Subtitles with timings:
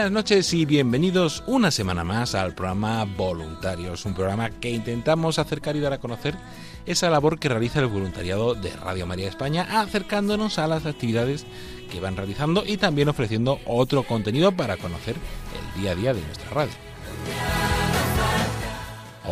[0.00, 5.76] Buenas noches y bienvenidos una semana más al programa Voluntarios, un programa que intentamos acercar
[5.76, 6.36] y dar a conocer
[6.86, 11.44] esa labor que realiza el voluntariado de Radio María España, acercándonos a las actividades
[11.92, 15.16] que van realizando y también ofreciendo otro contenido para conocer
[15.76, 16.72] el día a día de nuestra radio.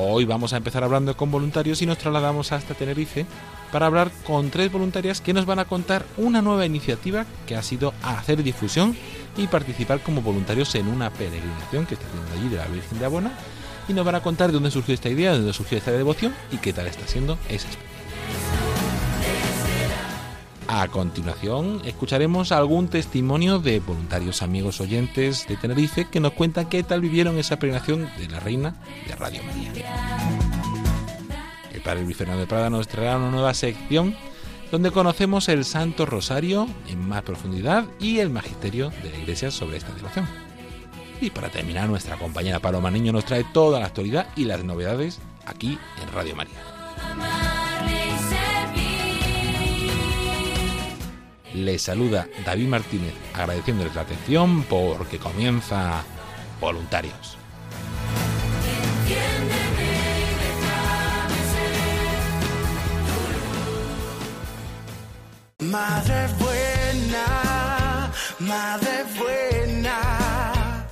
[0.00, 3.26] Hoy vamos a empezar hablando con voluntarios y nos trasladamos hasta Tenerife
[3.72, 7.62] para hablar con tres voluntarias que nos van a contar una nueva iniciativa que ha
[7.64, 8.96] sido hacer difusión
[9.36, 13.06] y participar como voluntarios en una peregrinación que está haciendo allí de la Virgen de
[13.06, 13.32] Abona
[13.88, 16.32] y nos van a contar de dónde surgió esta idea, de dónde surgió esta devoción
[16.52, 17.97] y qué tal está siendo esa experiencia.
[20.70, 26.82] A continuación, escucharemos algún testimonio de voluntarios amigos oyentes de Tenerife que nos cuentan qué
[26.82, 28.74] tal vivieron esa peregrinación de la Reina
[29.06, 29.72] de Radio María.
[31.72, 34.14] El padre Luis Fernando de Prada nos traerá una nueva sección
[34.70, 39.78] donde conocemos el Santo Rosario en más profundidad y el magisterio de la Iglesia sobre
[39.78, 40.28] esta devoción.
[41.22, 45.18] Y para terminar, nuestra compañera Paloma Niño nos trae toda la actualidad y las novedades
[45.46, 47.47] aquí en Radio María.
[51.64, 56.04] Les saluda David Martínez agradeciéndoles la atención porque comienza
[56.60, 57.36] Voluntarios.
[65.58, 70.86] Madre buena, madre buena.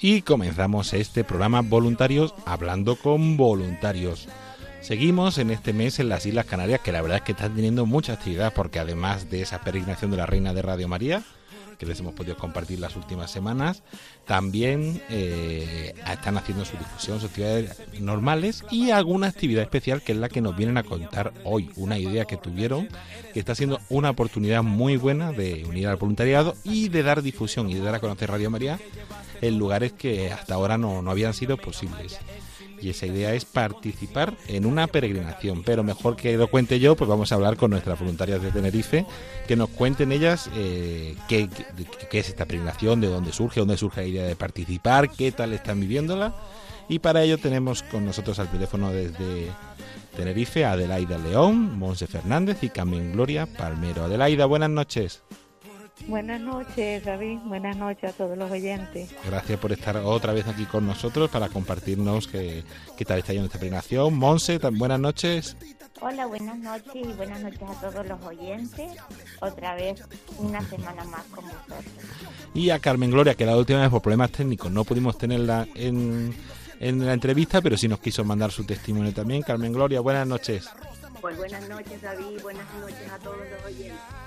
[0.00, 4.28] Y comenzamos este programa Voluntarios hablando con voluntarios.
[4.84, 7.86] Seguimos en este mes en las Islas Canarias, que la verdad es que están teniendo
[7.86, 11.22] mucha actividad, porque además de esa peregrinación de la Reina de Radio María,
[11.78, 13.82] que les hemos podido compartir las últimas semanas,
[14.26, 20.18] también eh, están haciendo su difusión, sus actividades normales y alguna actividad especial que es
[20.18, 21.70] la que nos vienen a contar hoy.
[21.76, 22.86] Una idea que tuvieron,
[23.32, 27.70] que está siendo una oportunidad muy buena de unir al voluntariado y de dar difusión
[27.70, 28.78] y de dar a conocer Radio María
[29.40, 32.20] en lugares que hasta ahora no, no habían sido posibles
[32.84, 35.62] y esa idea es participar en una peregrinación.
[35.64, 39.06] Pero mejor que lo cuente yo, pues vamos a hablar con nuestras voluntarias de Tenerife,
[39.48, 41.48] que nos cuenten ellas eh, qué,
[42.12, 45.80] es esta peregrinación, de dónde surge, dónde surge la idea de participar, qué tal están
[45.80, 46.34] viviéndola.
[46.88, 49.48] Y para ello tenemos con nosotros al teléfono desde
[50.14, 54.04] Tenerife a Adelaida León, Monse Fernández y Carmen Gloria Palmero.
[54.04, 55.22] Adelaida, buenas noches.
[56.06, 57.38] Buenas noches, David.
[57.44, 59.10] Buenas noches a todos los oyentes.
[59.24, 62.64] Gracias por estar otra vez aquí con nosotros para compartirnos qué,
[62.96, 64.14] qué tal está yendo esta peregrinación.
[64.14, 65.56] Monse, buenas noches.
[66.00, 68.90] Hola, buenas noches y buenas noches a todos los oyentes.
[69.40, 70.02] Otra vez
[70.38, 71.84] una semana más con vosotros.
[72.52, 76.34] Y a Carmen Gloria, que la última vez por problemas técnicos no pudimos tenerla en,
[76.80, 79.42] en la entrevista, pero sí nos quiso mandar su testimonio también.
[79.42, 80.68] Carmen Gloria, buenas noches.
[81.20, 82.42] Pues buenas noches, David.
[82.42, 84.23] Buenas noches a todos los oyentes.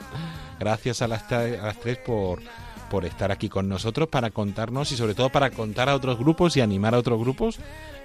[0.59, 2.41] Gracias a las, a las tres por,
[2.89, 6.57] por estar aquí con nosotros para contarnos y sobre todo para contar a otros grupos
[6.57, 7.59] y animar a otros grupos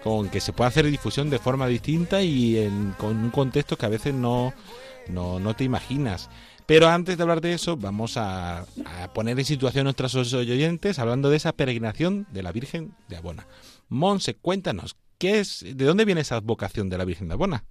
[0.05, 3.87] con que se pueda hacer difusión de forma distinta y en- con un contexto que
[3.87, 4.53] a veces no,
[5.09, 6.29] no, no te imaginas.
[6.67, 10.99] Pero antes de hablar de eso, vamos a, a poner en situación a nuestros oyentes
[10.99, 13.47] hablando de esa peregrinación de la Virgen de Abona.
[13.89, 17.65] Monse, cuéntanos, ¿qué es, ¿de dónde viene esa vocación de la Virgen de Abona?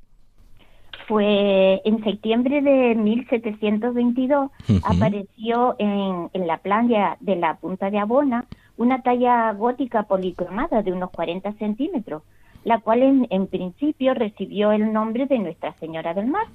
[1.11, 4.79] Pues en septiembre de 1722 Ujú.
[4.85, 8.45] apareció en, en la playa de la Punta de Abona
[8.77, 12.23] una talla gótica policromada de unos 40 centímetros,
[12.63, 16.45] la cual en, en principio recibió el nombre de Nuestra Señora del Mar.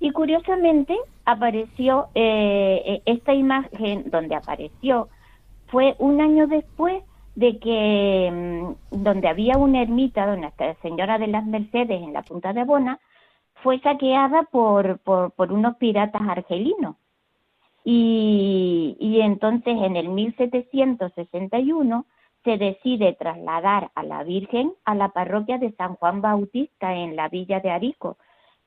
[0.00, 0.96] Y curiosamente
[1.26, 5.08] apareció eh, eh, esta imagen donde apareció
[5.66, 7.02] fue un año después
[7.34, 12.22] de que mm, donde había una ermita de Nuestra Señora de las Mercedes en la
[12.22, 12.98] Punta de Abona
[13.62, 16.96] fue saqueada por, por, por unos piratas argelinos.
[17.84, 22.04] Y, y entonces en el 1761
[22.44, 27.28] se decide trasladar a la Virgen a la parroquia de San Juan Bautista en la
[27.28, 28.18] villa de Arico,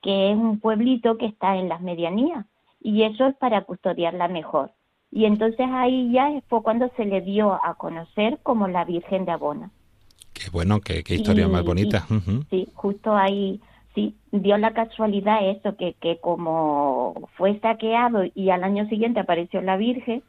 [0.01, 2.45] que es un pueblito que está en las medianías,
[2.81, 4.71] y eso es para custodiarla mejor.
[5.11, 9.31] Y entonces ahí ya fue cuando se le dio a conocer como la Virgen de
[9.31, 9.71] Abona.
[10.33, 12.05] Qué bueno, qué, qué historia Y- más bonita.
[12.09, 12.43] y-.
[12.49, 13.59] Sí, justo ahí,
[13.95, 19.61] sí, dio la casualidad eso, que, que como fue saqueado y al año siguiente apareció
[19.61, 20.23] la Virgen,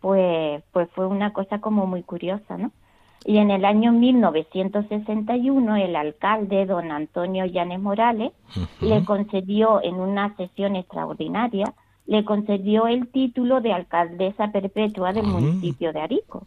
[0.00, 2.72] pues, pues fue una cosa como muy curiosa, ¿no?
[3.26, 8.32] Y en el año 1961 el alcalde, don Antonio Llanes Morales,
[8.82, 11.72] le concedió en una sesión extraordinaria,
[12.06, 16.46] le concedió el título de alcaldesa perpetua del municipio de Arico.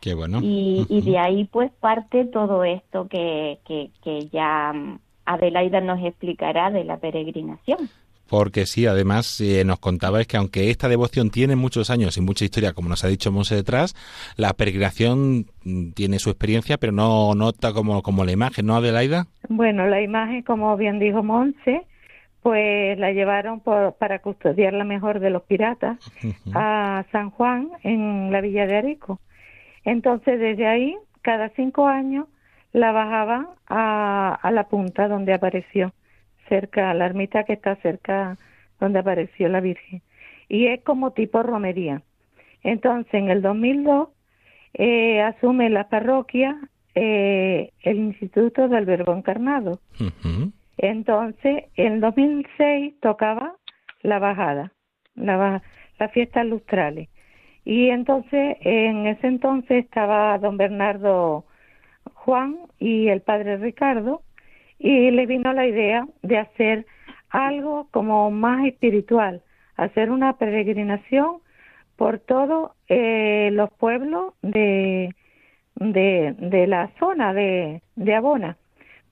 [0.00, 0.38] Qué bueno.
[0.42, 4.72] Y, y de ahí pues parte todo esto que, que, que ya
[5.24, 7.90] Adelaida nos explicará de la peregrinación.
[8.28, 12.44] Porque sí, además eh, nos contabais que aunque esta devoción tiene muchos años y mucha
[12.44, 13.94] historia, como nos ha dicho Monse detrás,
[14.36, 19.26] la peregrinación mm, tiene su experiencia, pero no nota como, como la imagen, ¿no, Adelaida?
[19.48, 21.86] Bueno, la imagen, como bien dijo Monse,
[22.42, 25.98] pues la llevaron por, para custodiarla mejor de los piratas
[26.54, 29.20] a San Juan en la villa de Arico.
[29.84, 32.26] Entonces, desde ahí, cada cinco años,
[32.74, 35.92] la bajaban a, a la punta donde apareció,
[36.48, 38.36] cerca, la ermita que está cerca
[38.80, 40.02] donde apareció la Virgen.
[40.48, 42.02] Y es como tipo romería.
[42.62, 44.08] Entonces, en el 2002,
[44.74, 46.58] eh, asume la parroquia
[46.96, 49.78] eh, el Instituto del Verbo Encarnado.
[50.76, 53.54] Entonces, en 2006 tocaba
[54.02, 54.72] la bajada,
[55.14, 55.62] la, ba-
[55.98, 57.08] las fiestas lustrales.
[57.64, 61.44] Y entonces, en ese entonces estaba don Bernardo
[62.12, 64.22] Juan y el padre Ricardo,
[64.78, 66.86] y le vino la idea de hacer
[67.30, 69.42] algo como más espiritual,
[69.76, 71.38] hacer una peregrinación
[71.96, 75.14] por todos eh, los pueblos de,
[75.76, 78.56] de, de la zona de, de Abona,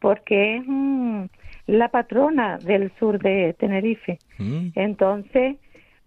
[0.00, 1.24] porque es mm,
[1.66, 4.18] la patrona del sur de Tenerife.
[4.38, 4.68] Mm.
[4.74, 5.56] Entonces,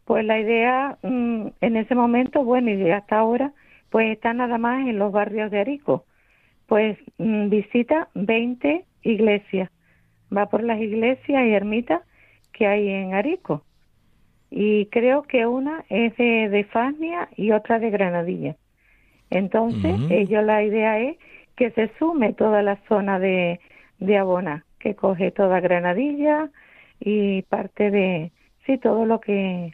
[0.06, 3.54] pues la idea mm, en ese momento, bueno, y hasta ahora,
[3.90, 6.06] pues está nada más en los barrios de Arico.
[6.68, 9.70] Pues mm, visita 20 iglesias,
[10.36, 12.02] va por las iglesias y ermitas
[12.52, 13.64] que hay en Arico.
[14.50, 18.56] Y creo que una es de, de Fasnia y otra de Granadilla.
[19.30, 21.18] Entonces, ellos la idea es
[21.56, 23.60] que se sume toda la zona de,
[24.00, 26.50] de Abona, que coge toda Granadilla
[27.00, 28.32] y parte de,
[28.66, 29.74] sí, todo lo que,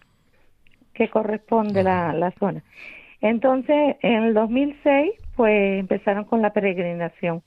[0.94, 2.64] que corresponde la, la zona.
[3.20, 5.12] Entonces, en el 2006,
[5.42, 7.42] pues empezaron con la peregrinación.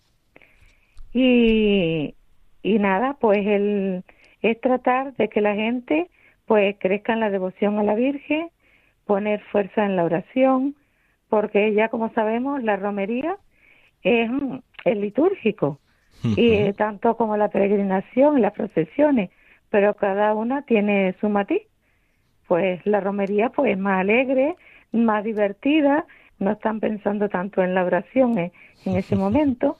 [1.12, 2.17] Y,
[2.61, 4.02] y nada, pues el,
[4.43, 6.11] es tratar de que la gente
[6.44, 8.49] pues crezca en la devoción a la Virgen,
[9.05, 10.75] poner fuerza en la oración,
[11.29, 13.37] porque ya como sabemos, la romería
[14.02, 14.56] es, mm,
[14.87, 15.79] es litúrgico,
[16.25, 19.30] y eh, tanto como la peregrinación y las procesiones,
[19.71, 21.62] pero cada una tiene su matiz.
[22.49, 24.57] Pues la romería pues es más alegre,
[24.90, 26.07] más divertida,
[26.38, 28.53] no están pensando tanto en la oración en,
[28.85, 29.76] en ese momento.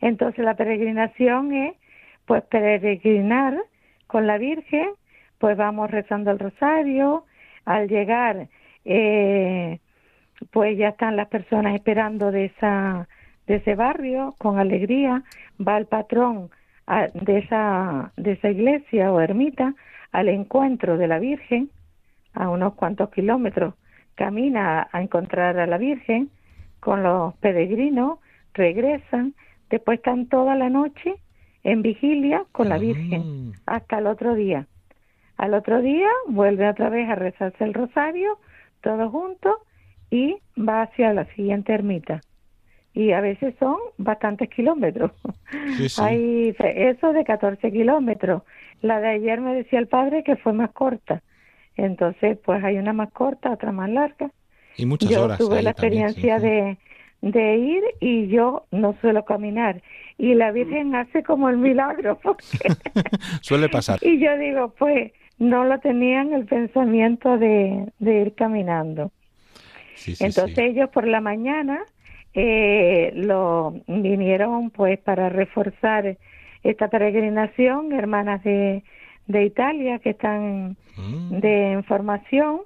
[0.00, 1.74] Entonces la peregrinación es
[2.26, 3.56] pues peregrinar
[4.06, 4.90] con la Virgen,
[5.38, 7.24] pues vamos rezando el rosario,
[7.64, 8.48] al llegar
[8.84, 9.80] eh,
[10.50, 13.08] pues ya están las personas esperando de esa
[13.46, 15.22] de ese barrio con alegría,
[15.60, 16.50] va el patrón
[17.14, 19.74] de esa de esa iglesia o ermita
[20.12, 21.70] al encuentro de la Virgen
[22.32, 23.74] a unos cuantos kilómetros,
[24.16, 26.30] camina a, encontrar a la Virgen
[26.80, 28.18] con los peregrinos,
[28.54, 29.34] regresan,
[29.70, 31.14] después están toda la noche
[31.62, 33.52] en vigilia con la Virgen Mm.
[33.66, 34.66] hasta el otro día.
[35.36, 38.38] Al otro día vuelve otra vez a rezarse el rosario,
[38.80, 39.56] todos juntos,
[40.10, 42.20] y va hacia la siguiente ermita.
[42.94, 45.12] Y a veces son bastantes kilómetros.
[45.76, 46.00] Sí, sí.
[46.02, 48.42] Hay eso de 14 kilómetros.
[48.80, 51.22] La de ayer me decía el padre que fue más corta.
[51.76, 54.30] Entonces, pues hay una más corta, otra más larga.
[54.76, 55.38] Y muchas yo horas.
[55.38, 56.46] tuve la también, experiencia sí.
[56.46, 56.78] de,
[57.22, 59.82] de ir y yo no suelo caminar.
[60.18, 62.18] Y la Virgen hace como el milagro.
[62.22, 62.68] Porque
[63.40, 63.98] Suele pasar.
[64.02, 69.12] y yo digo, pues no lo tenían el pensamiento de, de ir caminando.
[69.94, 71.80] Sí, Entonces ellos por la mañana
[72.34, 76.16] eh, lo vinieron pues para reforzar
[76.62, 78.82] esta peregrinación hermanas de,
[79.26, 81.40] de Italia que están Mm.
[81.40, 82.60] de formación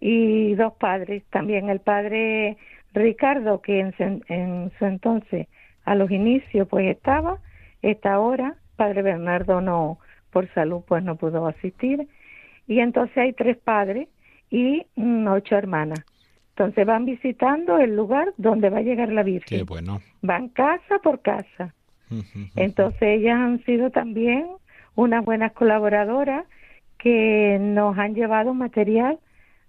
[0.00, 1.22] y dos padres.
[1.30, 2.56] También el padre
[2.94, 5.46] Ricardo que en, su- en su entonces
[5.84, 7.38] a los inicios pues estaba
[7.82, 8.56] está ahora.
[8.76, 9.98] Padre Bernardo no
[10.30, 12.08] por salud pues no pudo asistir.
[12.66, 14.08] Y entonces hay tres padres
[14.50, 16.00] y mm, ocho hermanas.
[16.50, 19.58] Entonces van visitando el lugar donde va a llegar la Virgen.
[19.58, 20.00] Qué bueno.
[20.22, 21.74] van casa por casa.
[22.56, 24.46] Entonces ellas han sido también
[24.96, 26.44] unas buenas colaboradoras
[26.98, 29.20] que nos han llevado material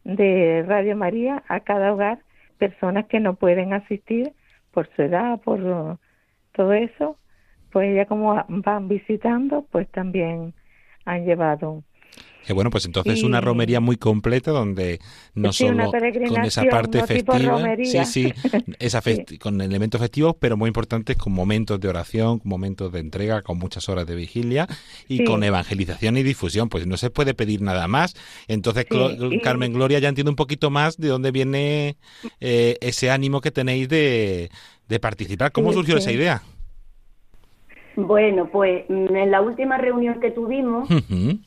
[0.04, 2.20] de Radio María a cada hogar,
[2.58, 4.32] personas que no pueden asistir
[4.72, 6.00] por su edad, por
[6.54, 7.18] todo eso,
[7.72, 10.54] pues ellas como van visitando, pues también
[11.06, 11.84] han llevado
[12.48, 15.02] Que bueno, pues entonces Y- una romería muy completa donde
[15.36, 18.34] no Sí, solo con esa parte no festiva, sí, sí,
[18.80, 23.00] esa festi- con elementos festivos, pero muy importantes con momentos de oración, con momentos de
[23.00, 24.66] entrega, con muchas horas de vigilia
[25.10, 25.24] y Sí.
[25.26, 26.70] con evangelización y difusión.
[26.70, 28.16] Pues no se puede pedir nada más.
[28.48, 28.98] Entonces, Sí,
[29.32, 31.98] y- Carmen Gloria ya entiende un poquito más de dónde viene
[32.40, 34.50] eh, ese ánimo que tenéis de,
[34.88, 35.52] de participar.
[35.52, 36.00] ¿Cómo Sí, surgió sí.
[36.04, 36.44] esa idea?
[37.98, 40.88] Bueno, pues mm, en la última reunión que tuvimos,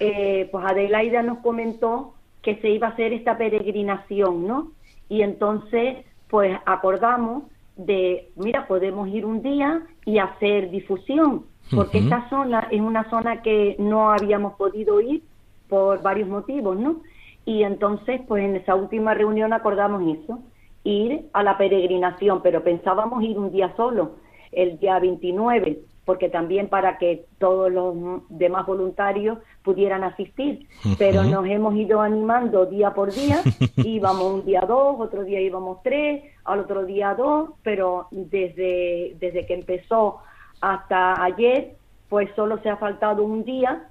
[0.01, 4.73] eh, pues Adelaida nos comentó que se iba a hacer esta peregrinación, ¿no?
[5.09, 7.45] Y entonces, pues acordamos
[7.77, 13.43] de, mira, podemos ir un día y hacer difusión, porque esta zona es una zona
[13.43, 15.23] que no habíamos podido ir
[15.69, 17.03] por varios motivos, ¿no?
[17.45, 20.41] Y entonces, pues en esa última reunión acordamos eso,
[20.83, 24.17] ir a la peregrinación, pero pensábamos ir un día solo,
[24.51, 25.79] el día 29,
[26.11, 27.95] porque también para que todos los
[28.31, 30.67] demás voluntarios pudieran asistir.
[30.99, 33.43] Pero nos hemos ido animando día por día,
[33.77, 39.47] íbamos un día dos, otro día íbamos tres, al otro día dos, pero desde, desde
[39.47, 40.19] que empezó
[40.61, 41.77] hasta ayer,
[42.09, 43.89] pues solo se ha faltado un día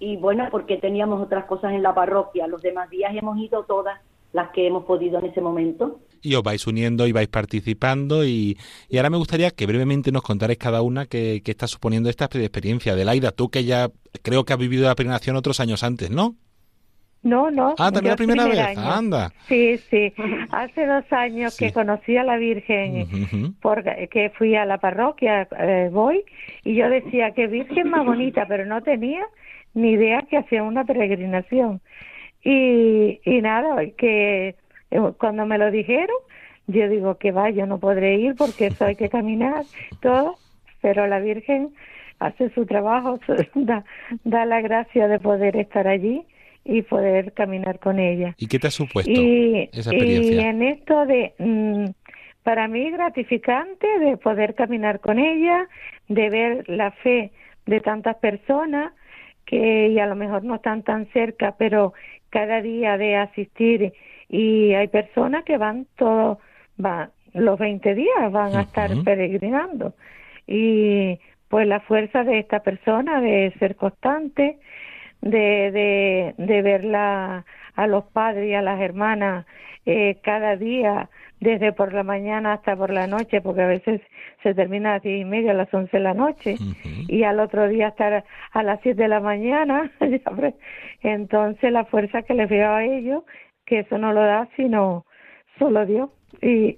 [0.00, 2.48] y bueno, porque teníamos otras cosas en la parroquia.
[2.48, 3.96] Los demás días hemos ido todas
[4.32, 6.00] las que hemos podido en ese momento.
[6.22, 8.56] Y os vais uniendo y vais participando y,
[8.88, 12.26] y ahora me gustaría que brevemente nos contarais cada una qué, qué está suponiendo esta
[12.26, 12.92] experiencia.
[12.92, 13.90] Adelaida, tú que ya
[14.22, 16.34] creo que has vivido la peregrinación otros años antes, ¿no?
[17.22, 17.74] No, no.
[17.78, 18.78] Ah, también la primera primer vez.
[18.78, 18.90] año.
[18.92, 19.32] Anda.
[19.46, 20.10] Sí, sí.
[20.52, 21.66] Hace dos años Sí.
[21.66, 26.24] que conocí a la Virgen, porque que fui a la parroquia, eh, voy,
[26.64, 29.20] y yo decía que Virgen más bonita, pero no tenía
[29.74, 31.82] ni idea que hacía una peregrinación.
[32.42, 34.56] Y, y nada, que
[35.18, 36.16] cuando me lo dijeron,
[36.66, 39.64] yo digo que va, yo no podré ir porque eso hay que caminar,
[40.00, 40.36] todo,
[40.80, 41.70] pero la Virgen
[42.18, 43.18] hace su trabajo,
[43.54, 43.84] da,
[44.24, 46.24] da la gracia de poder estar allí
[46.64, 48.34] y poder caminar con ella.
[48.36, 50.50] ¿Y qué te ha supuesto Y, esa y experiencia?
[50.50, 51.86] en esto de, mm,
[52.42, 55.68] para mí gratificante de poder caminar con ella,
[56.08, 57.32] de ver la fe
[57.66, 58.92] de tantas personas
[59.46, 61.92] que y a lo mejor no están tan cerca, pero
[62.30, 63.92] cada día de asistir
[64.30, 66.38] y hay personas que van todos,
[66.76, 69.94] van, los 20 días van a estar peregrinando
[70.46, 71.18] y
[71.48, 74.58] pues la fuerza de esta persona de ser constante,
[75.20, 77.44] de, de, de verla
[77.74, 79.46] a los padres y a las hermanas
[79.84, 81.10] eh, cada día,
[81.40, 84.00] desde por la mañana hasta por la noche, porque a veces
[84.42, 86.56] se termina a las diez y media, a las once de la noche,
[87.08, 89.90] y al otro día estar a las siete de la mañana.
[90.00, 90.54] ves.
[91.02, 93.24] Entonces la fuerza que les veo a ellos,
[93.70, 95.06] que eso no lo da sino
[95.56, 96.10] solo Dios
[96.42, 96.76] y,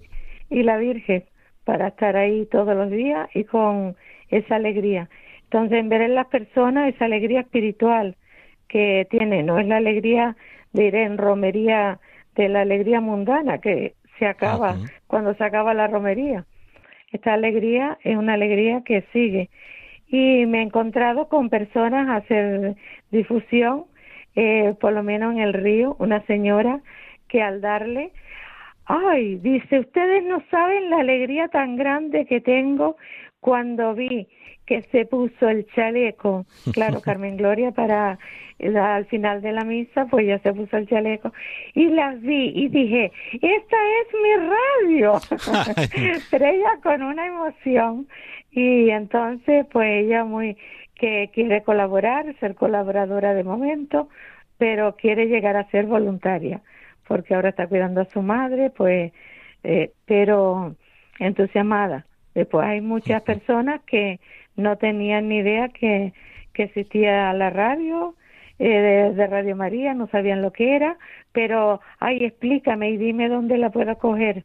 [0.51, 1.25] y la Virgen,
[1.65, 3.97] para estar ahí todos los días y con
[4.29, 5.09] esa alegría.
[5.45, 8.17] Entonces, en ver en las personas esa alegría espiritual
[8.69, 10.37] que tiene, no es la alegría
[10.75, 11.99] de ir en romería,
[12.35, 14.81] de la alegría mundana que se acaba Ajá.
[15.07, 16.45] cuando se acaba la romería.
[17.11, 19.49] Esta alegría es una alegría que sigue.
[20.09, 22.77] Y me he encontrado con personas a hacer
[23.11, 23.85] difusión,
[24.37, 26.81] eh, por lo menos en el río, una señora
[27.29, 28.13] que al darle,
[28.87, 32.97] ay, dice, ustedes no saben la alegría tan grande que tengo
[33.41, 34.29] cuando vi
[34.67, 36.47] que se puso el chaleco.
[36.73, 38.19] Claro, Carmen Gloria para
[38.59, 41.33] la- al final de la misa, pues ya se puso el chaleco
[41.75, 44.35] y las vi y dije, esta es mi
[44.89, 45.13] radio.
[46.31, 48.07] Pero ella con una emoción
[48.53, 50.57] y entonces pues ella muy
[51.03, 54.09] que quiere colaborar, ser colaboradora de momento,
[54.57, 56.63] pero quiere llegar a ser voluntaria
[57.09, 59.13] porque ahora está cuidando a su madre, pues,
[59.65, 60.77] eh, pero
[61.19, 62.07] entusiasmada.
[62.35, 64.21] Después hay muchas personas que
[64.57, 66.13] no tenían ni idea que,
[66.55, 68.15] que existía la radio,
[68.59, 70.97] eh, de, de Radio María, no sabían lo que era,
[71.33, 74.45] pero, ay, explícame y dime dónde la puedo coger.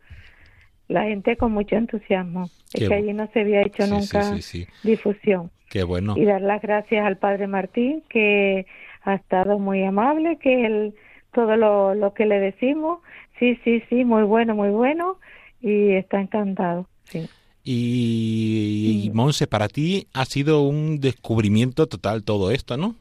[0.88, 2.50] la gente con mucho entusiasmo.
[2.74, 4.68] Qué es que allí no se había hecho sí, nunca sí, sí.
[4.84, 5.52] difusión.
[5.70, 6.16] Qué bueno.
[6.18, 8.66] Y dar las gracias al Padre Martín, que
[9.04, 10.96] ha estado muy amable, que él,
[11.34, 13.00] todo lo, lo que le decimos,
[13.40, 15.18] sí, sí, sí, muy bueno, muy bueno,
[15.62, 17.30] y está encantado, sí.
[17.70, 22.96] Y, y Monse, para ti ha sido un descubrimiento total todo esto, ¿no?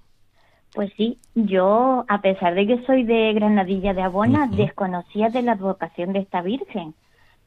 [0.74, 5.52] Pues sí, yo, a pesar de que soy de Granadilla de Abona, desconocía de la
[5.52, 6.94] advocación de esta Virgen.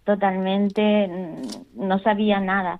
[0.03, 2.79] Totalmente mm, no sabía nada.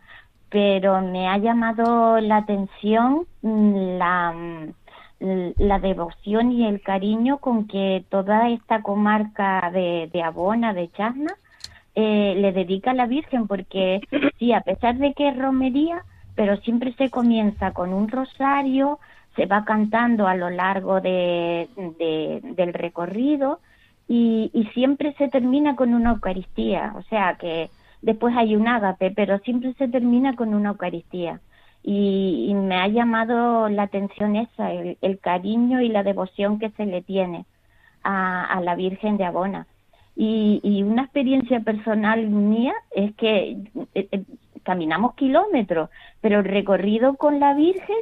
[0.50, 7.68] Pero me ha llamado la atención mm, la, mm, la devoción y el cariño con
[7.68, 11.34] que toda esta comarca de, de Abona, de Chasna,
[11.96, 14.02] eh, le dedica a la Virgen, porque
[14.40, 16.04] sí, a pesar de que es romería,
[16.36, 19.00] pero siempre se comienza con un rosario,
[19.36, 23.60] se va cantando a lo largo de, de- del recorrido
[24.08, 29.12] y, y siempre se termina con una Eucaristía, o sea que después hay un ágape,
[29.12, 31.42] pero siempre se termina con una Eucaristía.
[31.82, 36.86] Y, me ha llamado la atención esa, el, el cariño y la devoción que se
[36.86, 37.46] le tiene
[38.04, 39.66] a, a la Virgen de Abona.
[40.16, 43.58] Y, y una experiencia personal mía es que
[43.96, 44.24] eh, eh,
[44.64, 45.90] caminamos kilómetros,
[46.20, 47.98] pero el recorrido con la Virgen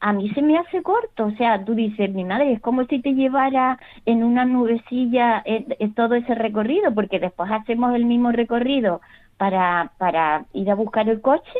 [0.00, 1.26] a mí se me hace corto.
[1.26, 5.66] O sea, tú dices, mi madre, es como si te llevara en una nubecilla eh,
[5.78, 9.00] eh, todo ese recorrido, porque después hacemos el mismo recorrido
[9.36, 11.58] para, para ir a buscar el coche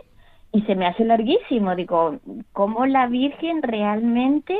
[0.53, 1.75] y se me hace larguísimo.
[1.77, 2.19] Digo,
[2.53, 4.57] ¿cómo la Virgen realmente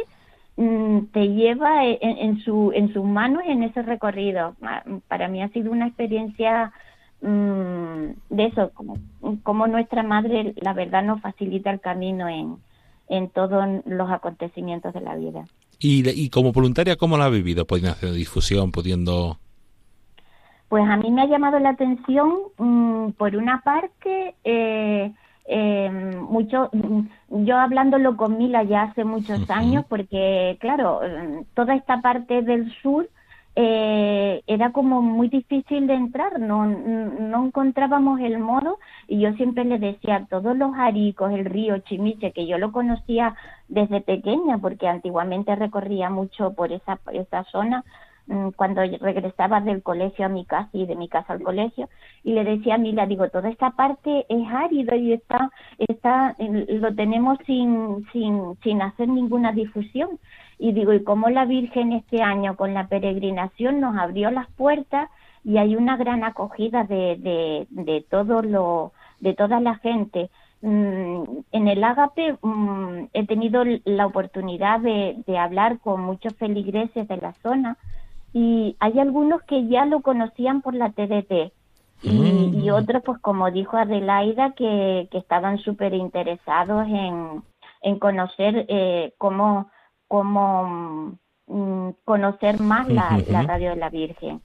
[0.57, 4.57] mm, te lleva en, en su, en sus manos en ese recorrido?
[4.61, 6.73] Ma- Para mí ha sido una experiencia
[7.21, 8.97] mm, de eso, como,
[9.43, 12.57] como nuestra madre, la verdad, nos facilita el camino en,
[13.09, 15.45] en todos los acontecimientos de la vida.
[15.79, 17.67] Y, y como voluntaria, ¿cómo lo ha vivido?
[17.67, 19.39] Pudiendo hacer difusión, pudiendo...
[20.69, 25.13] Pues a mí me ha llamado la atención, mm, por una parte, eh,
[25.47, 25.91] eh,
[26.29, 32.03] mucho, mm, yo hablándolo con Mila ya hace muchos años, porque claro, mm, toda esta
[32.03, 33.09] parte del sur
[33.61, 39.65] eh, era como muy difícil de entrar, no, no encontrábamos el modo y yo siempre
[39.65, 43.35] le decía a todos los aricos, el río Chimiche, que yo lo conocía
[43.67, 47.83] desde pequeña, porque antiguamente recorría mucho por esa, esa zona,
[48.29, 51.89] mm, cuando regresaba del colegio a mi casa y de mi casa al colegio
[52.23, 56.95] y le decía a Mila, digo, toda esta parte es árido y está, está, lo
[56.95, 60.11] tenemos sin, sin, sin hacer ninguna difusión.
[60.59, 65.09] Y digo, y cómo la Virgen este año con la peregrinación nos abrió las puertas
[65.45, 70.31] y hay una gran acogida de, de, de todo lo, de toda la gente.
[70.61, 77.07] Mm, en el Ágape mm, he tenido la oportunidad de, de hablar con muchos feligreses
[77.07, 77.77] de la zona
[78.33, 81.53] y hay algunos que ya lo conocían por la TDT
[82.03, 82.55] y, Mm.
[82.61, 87.43] y otros, pues como dijo Adelaida, que, que estaban súper interesados en,
[87.83, 89.71] en conocer eh, cómo,
[90.09, 94.43] cómo mm, conocer más la, la radio de la Virgen.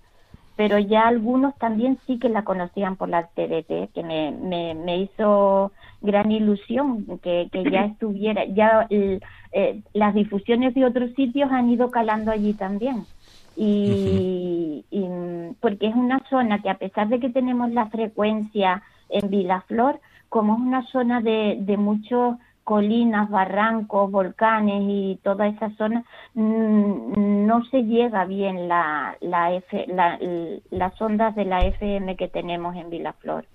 [0.56, 5.00] Pero ya algunos también sí que la conocían por la TDT, que me, me, me
[5.00, 5.72] hizo
[6.02, 9.22] gran ilusión que, que ya estuviera, ya el-
[9.54, 13.08] eh, las difusiones de otros sitios han ido calando allí también.
[13.56, 18.84] Y, y, mm, porque es una zona que a pesar de que tenemos la frecuencia
[19.10, 20.00] en Vilaflor,
[20.30, 27.46] como es una zona de, de muchos colinas, barrancos, volcanes y toda esa zona, mm,
[27.48, 30.20] no se llega bien la, la F, la-
[30.72, 33.48] las ondas de la FM que tenemos en Vilaflor.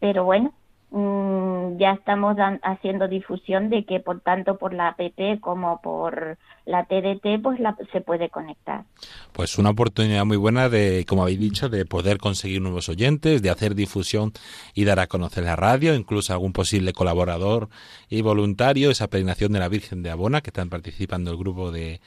[0.00, 0.52] Pero bueno,
[0.90, 6.84] mm, ya estamos haciendo difusión de que por tanto por la APP como por la
[6.84, 8.84] TDT pues la, se puede conectar.
[9.32, 13.50] Pues una oportunidad muy buena de, como habéis dicho, de poder conseguir nuevos oyentes, de
[13.50, 14.32] hacer difusión
[14.74, 17.68] y dar a conocer la radio, incluso algún posible colaborador
[18.08, 22.00] y voluntario, esa peregrinación de la Virgen de Abona, que están participando el grupo de,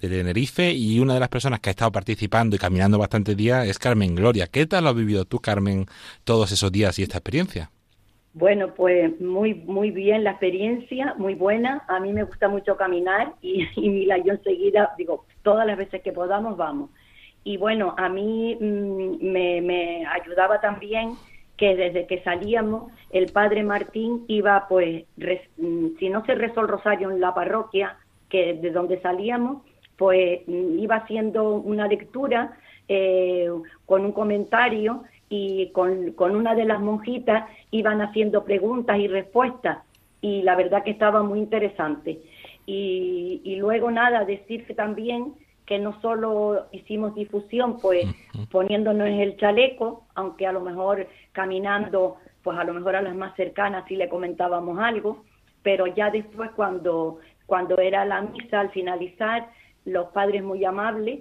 [0.00, 3.66] de Tenerife, y una de las personas que ha estado participando y caminando bastantes días
[3.66, 4.46] es Carmen Gloria.
[4.46, 5.86] ¿Qué tal lo has vivido tú, Carmen,
[6.24, 7.70] todos esos días y esta experiencia?
[8.34, 11.84] Bueno, pues muy muy bien la experiencia, muy buena.
[11.88, 16.02] A mí me gusta mucho caminar y, y Mila, yo enseguida, digo, todas las veces
[16.02, 16.90] que podamos, vamos.
[17.48, 21.14] Y bueno, a mí mm, me, ayudaba también
[21.56, 25.04] que desde que salíamos, el padre Martín iba, pues,
[25.56, 27.96] mm, si no se rezó el rosario en la parroquia,
[28.28, 29.62] que de donde salíamos,
[29.96, 33.48] pues mm, iba haciendo una lectura eh,
[33.86, 39.78] con un comentario y con, con una de las monjitas iban haciendo preguntas y respuestas
[40.20, 42.20] y la verdad que estaba muy interesante.
[42.66, 45.34] Y, y luego nada, decirte también
[45.68, 48.06] que no solo hicimos difusión, pues
[48.50, 53.36] poniéndonos el chaleco, aunque a lo mejor caminando, pues a lo mejor a las más
[53.36, 55.24] cercanas sí le comentábamos algo,
[55.62, 59.50] pero ya después cuando, cuando era la misa, al finalizar,
[59.84, 61.20] los padres muy amables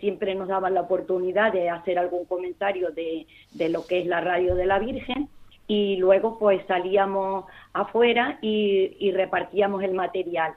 [0.00, 4.20] siempre nos daban la oportunidad de hacer algún comentario de, de lo que es la
[4.20, 5.28] radio de la Virgen
[5.66, 10.54] y luego pues salíamos afuera y, y repartíamos el material.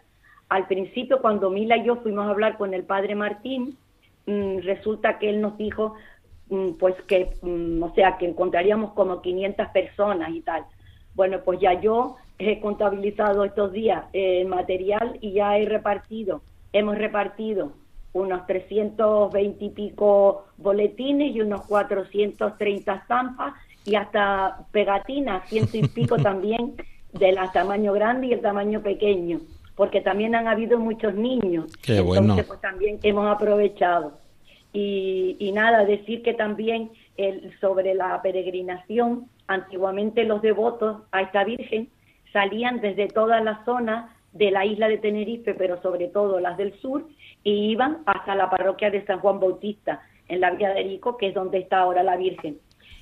[0.50, 3.78] Al principio, cuando Mila y yo fuimos a hablar con el padre Martín,
[4.26, 5.96] mm, resulta que él nos dijo,
[6.50, 10.66] mm, pues que, mm, o sea, que encontraríamos como 500 personas y tal.
[11.16, 16.42] Bueno, pues ya yo he contabilizado estos días eh, el material y ya he repartido,
[16.74, 17.72] hemos repartido
[18.16, 26.18] unos 320 y pico boletines y unos 430 estampas y hasta pegatinas, ciento y pico
[26.24, 26.76] también
[27.14, 29.42] del tamaño grande y el tamaño pequeño
[29.76, 31.66] porque también han habido muchos niños.
[31.82, 32.44] Qué Entonces, bueno.
[32.48, 34.14] pues también hemos aprovechado.
[34.72, 41.44] Y, y nada, decir que también el, sobre la peregrinación, antiguamente los devotos a esta
[41.44, 41.90] Virgen
[42.32, 46.74] salían desde todas las zonas de la isla de Tenerife, pero sobre todo las del
[46.80, 47.06] sur,
[47.46, 51.28] y iban hasta la parroquia de San Juan Bautista, en la Villa de Erico, que
[51.28, 52.58] es donde está ahora la Virgen.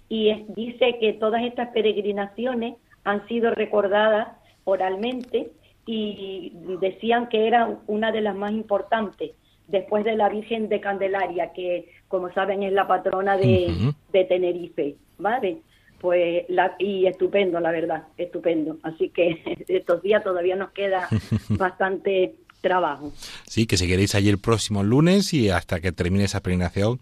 [0.09, 2.75] Y es- dice que todas estas peregrinaciones
[3.05, 4.27] han sido recordadas
[4.65, 5.51] oralmente
[5.85, 6.51] y
[6.81, 9.31] decían que era una de las más importantes
[9.67, 14.95] después de la Virgen de Candelaria, que como saben es la patrona de, de Tenerife,
[15.17, 15.59] ¿vale?
[15.99, 18.77] Pues, la, y estupendo, la verdad, estupendo.
[18.83, 21.07] Así que estos días todavía nos queda
[21.57, 23.13] bastante trabajo.
[23.45, 26.99] Sí, que si queréis allí el próximo lunes y hasta que termine esa peregrinación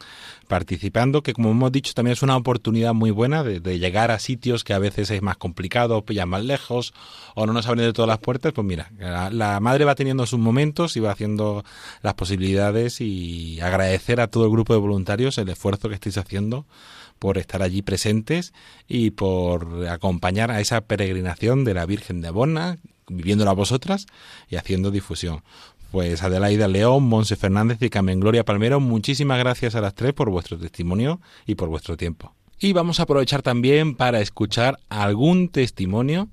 [0.49, 4.65] participando, que como hemos dicho también es una oportunidad muy buena de, llegar a sitios
[4.65, 6.93] que a veces es más complicado, pillan más lejos
[7.35, 10.39] o no nos abren de todas las puertas, pues mira, la, madre va teniendo sus
[10.39, 11.63] momentos y va haciendo
[12.01, 16.65] las posibilidades y agradecer a todo el grupo de voluntarios el esfuerzo que estáis haciendo
[17.19, 18.51] por estar allí presentes
[18.87, 22.27] y por acompañar a esa peregrinación de la Virgen de
[23.15, 24.05] Viviéndola vosotras
[24.49, 25.43] y haciendo difusión.
[25.91, 30.29] Pues Adelaida León, Monse Fernández y Carmen Gloria Palmero, muchísimas gracias a las tres por
[30.29, 32.33] vuestro testimonio y por vuestro tiempo.
[32.59, 36.29] Y vamos a aprovechar también para escuchar algún testimonio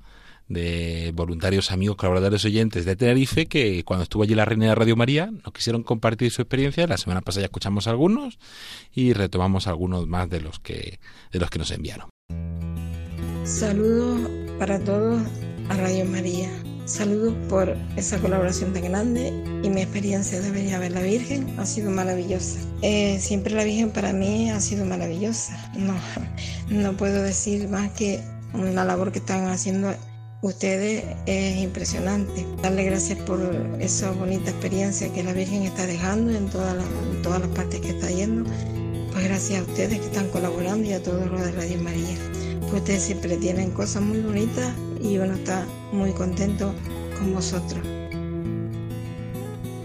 [0.49, 4.97] de voluntarios, amigos, colaboradores oyentes de Tenerife que cuando estuvo allí la reina de Radio
[4.97, 6.87] María nos quisieron compartir su experiencia.
[6.87, 8.38] La semana pasada ya escuchamos algunos
[8.95, 11.01] y retomamos algunos más de los que
[11.33, 12.09] de los que nos enviaron.
[13.45, 15.23] Saludos para todos
[15.68, 16.48] a Radio María.
[16.87, 19.28] Saludos por esa colaboración tan grande
[19.62, 22.59] y mi experiencia de venir a ver la Virgen ha sido maravillosa.
[22.83, 25.70] Eh, siempre la Virgen para mí ha sido maravillosa.
[25.76, 25.94] No,
[26.70, 28.22] no puedo decir más que
[28.54, 29.94] la labor que están haciendo
[30.40, 32.46] ustedes es impresionante.
[32.62, 33.40] Darle gracias por
[33.81, 36.87] esa bonita experiencia que la Virgen está dejando en todas las,
[37.22, 38.48] todas las partes que está yendo.
[39.12, 42.16] Pues gracias a ustedes que están colaborando y a todos los de Radio María.
[42.72, 46.72] Ustedes siempre tienen cosas muy bonitas y uno está muy contento
[47.18, 47.81] con vosotros.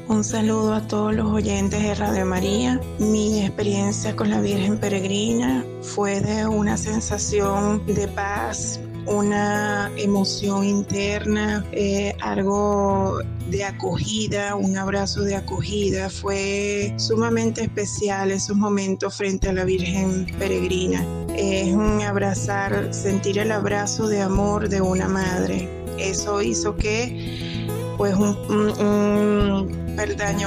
[0.08, 2.80] Un saludo a todos los oyentes de Radio María.
[3.00, 11.66] Mi experiencia con la Virgen Peregrina fue de una sensación de paz, una emoción interna,
[11.72, 16.10] eh, algo de acogida, un abrazo de acogida.
[16.10, 21.06] Fue sumamente especial esos momentos frente a la Virgen Peregrina.
[21.36, 25.70] Es un abrazar, sentir el abrazo de amor de una madre.
[25.98, 29.94] Eso hizo que pues un, un,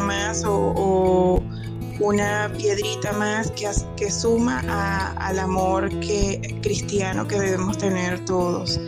[0.03, 1.43] más o,
[2.01, 8.81] una piedrita más que, que suma a, al amor que, cristiano que debemos tener todos.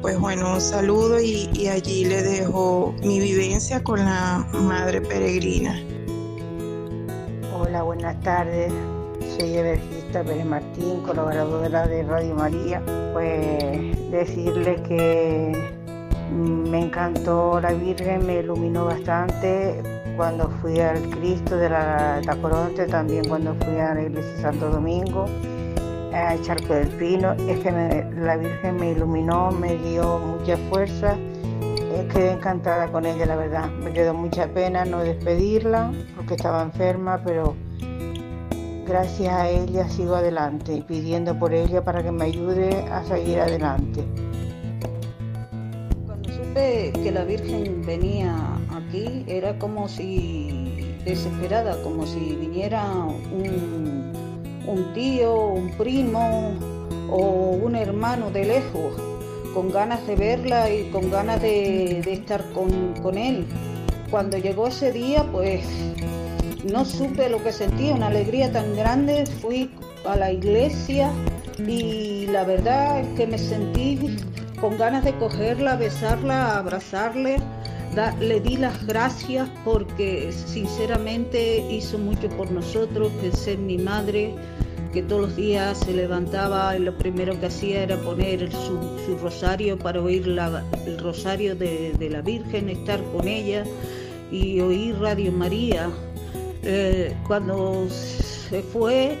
[0.00, 5.80] Pues bueno, un saludo y, y allí le dejo mi vivencia con la Madre Peregrina.
[7.52, 8.72] Hola, buenas tardes.
[9.38, 12.82] Soy Evergista Pérez Martín, colaboradora de Radio María.
[13.12, 15.52] Pues decirle que
[16.32, 19.82] me encantó la Virgen, me iluminó bastante
[20.18, 24.68] cuando fui al Cristo de la Tacoronte, también cuando fui a la iglesia de Santo
[24.68, 25.26] Domingo,
[26.12, 27.34] a Charco del Pino.
[27.34, 27.70] Es que
[28.16, 31.14] la Virgen me iluminó, me dio mucha fuerza.
[31.14, 33.70] Eh, quedé encantada con ella, la verdad.
[33.70, 37.54] Me quedó mucha pena no despedirla porque estaba enferma, pero
[38.88, 44.04] gracias a ella sigo adelante, pidiendo por ella para que me ayude a seguir adelante
[46.58, 48.34] que la Virgen venía
[48.88, 54.12] aquí era como si desesperada, como si viniera un,
[54.94, 56.54] tío, un primo
[57.10, 58.94] o un hermano de lejos,
[59.54, 63.46] con ganas de verla y con ganas de, estar con, él.
[64.10, 65.66] Cuando llegó ese día, pues
[66.70, 69.26] no supe lo que sentía, una alegría tan grande.
[69.26, 69.70] Fui
[70.06, 71.10] a la iglesia
[71.58, 74.16] y la verdad que me sentí
[74.60, 77.38] con ganas de cogerla, besarla, abrazarle.
[78.20, 84.34] Le di las gracias porque sinceramente hizo mucho por nosotros, pensé en mi madre,
[84.92, 88.78] que todos los días se levantaba y lo primero que hacía era poner su,
[89.20, 90.26] rosario para oír
[90.86, 93.64] el rosario de, la Virgen, estar con ella
[94.30, 95.90] y oír Radio María.
[96.62, 99.16] Eh, cuando se fue,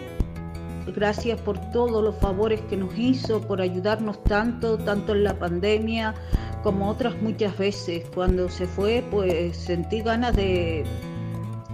[0.94, 6.14] gracias por todos los favores que nos hizo, por ayudarnos tanto, tanto en la pandemia
[6.62, 8.04] como otras muchas veces.
[8.14, 10.84] Cuando se fue, pues sentí ganas de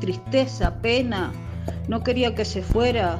[0.00, 1.32] tristeza, pena,
[1.88, 3.18] no quería que se fuera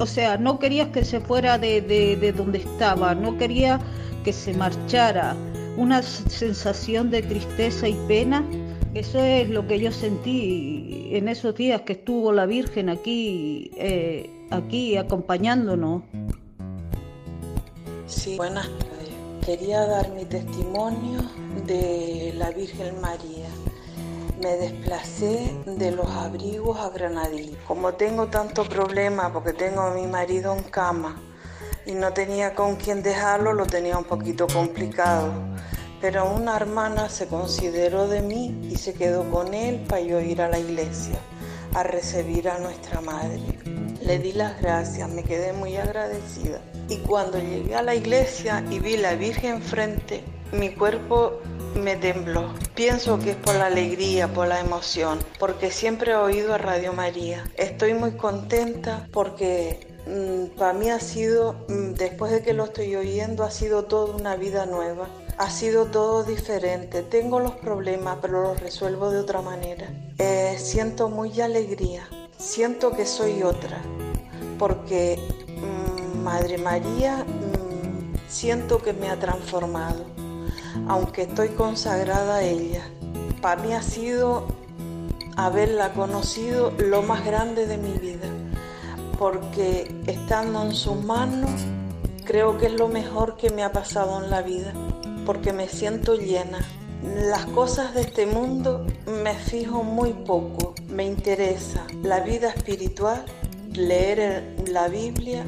[0.00, 3.78] o sea, no quería que se fuera de, donde estaba, no quería
[4.24, 5.36] que se marchara.
[5.76, 8.42] Una sensación de tristeza y pena,
[8.94, 14.30] eso es lo que yo sentí en esos días que estuvo la Virgen aquí, eh,
[14.50, 16.02] aquí acompañándonos.
[18.06, 19.10] Sí, buenas tardes.
[19.44, 21.20] Quería dar mi testimonio
[21.66, 23.48] de la Virgen María
[24.40, 27.58] me desplacé de los abrigos a Granadillo.
[27.66, 31.20] Como tengo tanto problema porque tengo a mi marido en cama
[31.84, 35.30] y no tenía con quién dejarlo, lo tenía un poquito complicado.
[36.00, 40.40] Pero una hermana se consideró de mí y se quedó con él para yo ir
[40.40, 41.18] a la iglesia
[41.74, 43.42] a recibir a nuestra madre.
[44.02, 46.60] Le di las gracias, me quedé muy agradecida.
[46.88, 51.38] Y cuando llegué a la iglesia y vi la Virgen frente, mi cuerpo
[51.74, 52.52] me tembló.
[52.74, 56.92] Pienso que es por la alegría, por la emoción, porque siempre he oído a Radio
[56.92, 57.44] María.
[57.56, 62.96] Estoy muy contenta porque mm, para mí ha sido, mm, después de que lo estoy
[62.96, 65.08] oyendo, ha sido toda una vida nueva.
[65.38, 67.02] Ha sido todo diferente.
[67.02, 69.88] Tengo los problemas, pero los resuelvo de otra manera.
[70.18, 72.08] Eh, siento muy alegría.
[72.40, 73.80] Siento que soy otra.
[74.58, 77.24] Porque mm, Madre María
[78.28, 80.04] siento que me ha transformado
[80.88, 82.82] aunque estoy consagrada a ella.
[83.40, 84.46] Para mí ha sido
[85.36, 88.28] haberla conocido lo más grande de mi vida,
[89.18, 91.50] porque estando en sus manos
[92.24, 94.72] creo que es lo mejor que me ha pasado en la vida,
[95.24, 96.58] porque me siento llena.
[97.02, 98.86] Las cosas de este mundo
[99.22, 103.24] me fijo muy poco, me interesa la vida espiritual,
[103.72, 105.44] leer la Biblia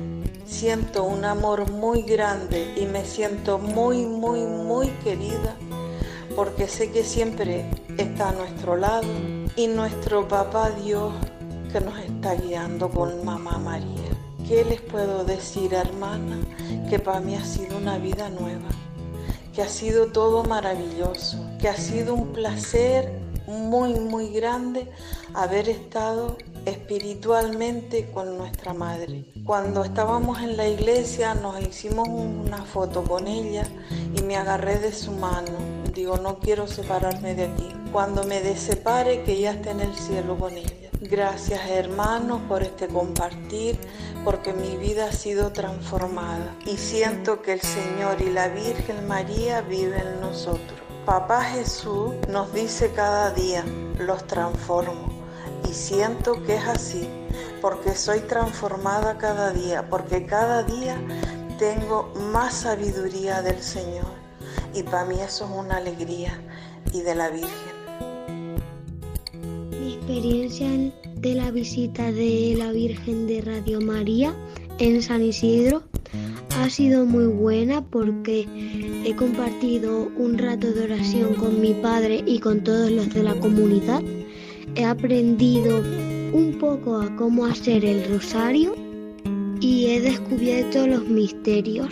[0.53, 5.57] siento un amor muy grande y me siento muy, muy, muy querida
[6.37, 7.65] porque sé que siempre
[7.99, 9.09] está a nuestro lado
[9.57, 11.12] y nuestro papá Dios
[11.73, 14.11] que nos está guiando con mamá María.
[14.47, 16.38] ¿Qué les puedo decir, hermana?
[16.91, 18.69] Que para mí ha sido una vida nueva,
[19.53, 23.12] que ha sido todo maravilloso, que ha sido un placer
[23.47, 24.88] muy, muy grande
[25.35, 29.25] haber estado espiritualmente con nuestra madre.
[29.45, 33.67] Cuando estábamos en la iglesia nos hicimos una foto con ella
[34.17, 35.51] y me agarré de su mano.
[35.95, 37.69] Digo, no quiero separarme de aquí.
[37.93, 40.82] Cuando me desepare, que ella esté en el cielo con ella.
[41.05, 43.77] Gracias hermanos por este compartir,
[44.25, 49.62] porque mi vida ha sido transformada y siento que el Señor y la Virgen María
[49.62, 50.79] viven en nosotros.
[51.05, 53.65] Papá Jesús nos dice cada día,
[53.99, 55.09] los transformo
[55.69, 57.09] y siento que es así,
[57.61, 60.97] porque soy transformada cada día, porque cada día
[61.59, 64.12] tengo más sabiduría del Señor
[64.73, 66.41] y para mí eso es una alegría
[66.93, 67.82] y de la Virgen.
[70.12, 70.68] Mi experiencia
[71.22, 74.35] de la visita de la Virgen de Radio María
[74.79, 75.85] en San Isidro
[76.59, 78.46] ha sido muy buena porque
[79.07, 83.35] he compartido un rato de oración con mi padre y con todos los de la
[83.37, 84.03] comunidad.
[84.75, 85.79] He aprendido
[86.35, 88.75] un poco a cómo hacer el rosario
[89.61, 91.88] y he descubierto los misterios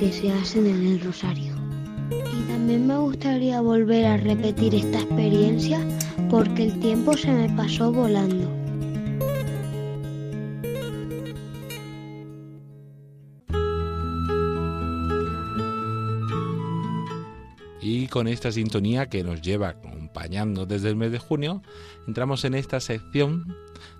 [0.00, 1.51] que se hacen en el rosario.
[2.62, 5.80] Y también me gustaría volver a repetir esta experiencia
[6.30, 8.48] porque el tiempo se me pasó volando.
[18.12, 21.62] con esta sintonía que nos lleva acompañando desde el mes de junio,
[22.06, 23.56] entramos en esta sección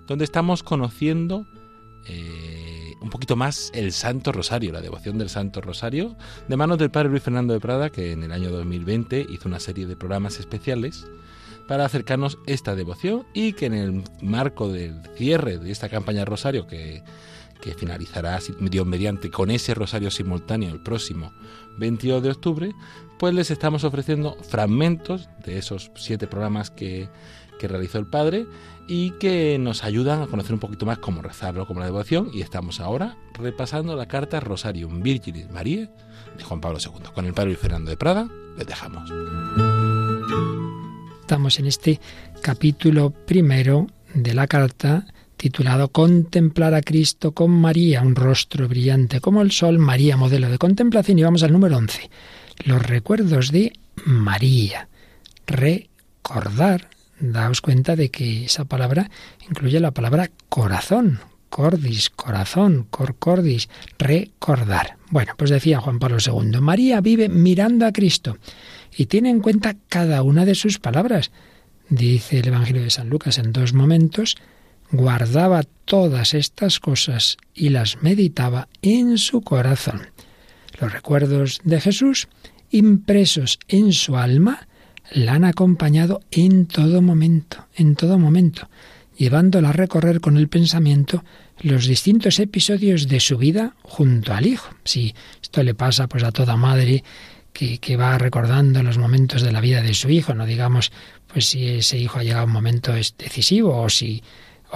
[0.07, 1.47] donde estamos conociendo
[2.07, 2.52] eh,
[3.03, 6.15] un poquito más el Santo Rosario, la devoción del Santo Rosario,
[6.47, 9.59] de manos del Padre Luis Fernando de Prada, que en el año 2020 hizo una
[9.59, 11.05] serie de programas especiales
[11.67, 16.65] para acercarnos esta devoción y que en el marco del cierre de esta campaña Rosario
[16.65, 17.03] que
[17.63, 21.31] que finalizará Dios mediante con ese rosario simultáneo el próximo
[21.77, 22.71] 22 de octubre,
[23.17, 27.07] pues les estamos ofreciendo fragmentos de esos siete programas que
[27.59, 28.45] que realizó el Padre
[28.87, 32.29] y que nos ayudan a conocer un poquito más cómo rezarlo, como la devoción.
[32.33, 35.89] Y estamos ahora repasando la carta Rosarium Virginis Marie
[36.37, 37.09] de Juan Pablo II.
[37.13, 39.09] Con el Padre Luis Fernando de Prada les dejamos.
[41.21, 41.99] Estamos en este
[42.41, 45.05] capítulo primero de la carta
[45.37, 50.57] titulado Contemplar a Cristo con María, un rostro brillante como el sol, María modelo de
[50.57, 52.09] contemplación y vamos al número 11.
[52.65, 53.73] Los recuerdos de
[54.05, 54.87] María.
[55.47, 56.92] Recordar.
[57.23, 59.09] Daos cuenta de que esa palabra
[59.47, 64.97] incluye la palabra corazón, cordis, corazón, cor cordis, recordar.
[65.09, 68.39] Bueno, pues decía Juan Pablo II, María vive mirando a Cristo
[68.93, 71.31] y tiene en cuenta cada una de sus palabras.
[71.87, 74.35] Dice el Evangelio de San Lucas en dos momentos,
[74.91, 80.07] guardaba todas estas cosas y las meditaba en su corazón.
[80.77, 82.27] Los recuerdos de Jesús,
[82.69, 84.67] impresos en su alma,
[85.11, 88.69] la han acompañado en todo momento, en todo momento,
[89.17, 91.23] llevándola a recorrer con el pensamiento
[91.61, 94.73] los distintos episodios de su vida junto al Hijo.
[94.83, 97.03] Si esto le pasa pues a toda madre
[97.53, 100.91] que, que, va recordando los momentos de la vida de su hijo, no digamos
[101.31, 104.23] pues si ese hijo ha llegado a un momento decisivo o si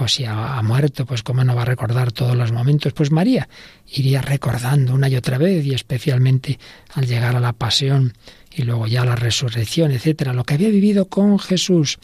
[0.00, 2.92] o si ha, muerto, pues cómo no va a recordar todos los momentos.
[2.92, 3.48] Pues María
[3.88, 6.58] iría recordando una y otra vez, y especialmente
[6.94, 8.14] al llegar a la pasión
[8.54, 11.98] y luego ya a la resurrección, etcétera, lo que había vivido con Jesús,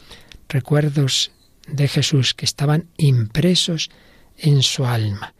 [0.49, 1.31] recuerdos
[1.67, 3.89] de Jesús que estaban impresos
[4.37, 5.33] en su alma.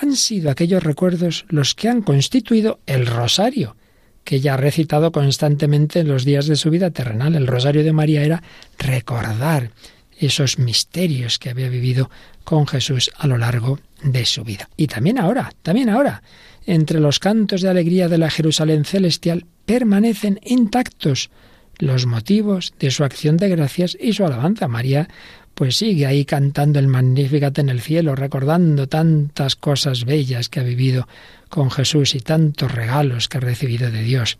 [0.00, 3.76] Han sido aquellos recuerdos los que han constituido el rosario,
[4.24, 7.34] que ella ha recitado constantemente en los días de su vida terrenal.
[7.34, 8.42] El rosario de María era
[8.78, 9.72] recordar
[10.18, 12.10] esos misterios que había vivido
[12.44, 14.68] con Jesús a lo largo de su vida.
[14.76, 16.22] Y también ahora, también ahora,
[16.66, 21.30] entre los cantos de alegría de la Jerusalén celestial permanecen intactos
[21.78, 24.68] los motivos de su acción de gracias y su alabanza.
[24.68, 25.08] María
[25.54, 30.62] pues sigue ahí cantando el Magnificat en el cielo, recordando tantas cosas bellas que ha
[30.62, 31.08] vivido
[31.48, 34.38] con Jesús y tantos regalos que ha recibido de Dios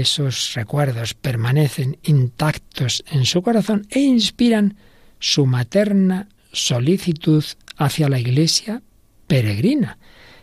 [0.00, 4.76] esos recuerdos permanecen intactos en su corazón e inspiran
[5.18, 7.44] su materna solicitud
[7.76, 8.82] hacia la Iglesia
[9.26, 9.98] peregrina,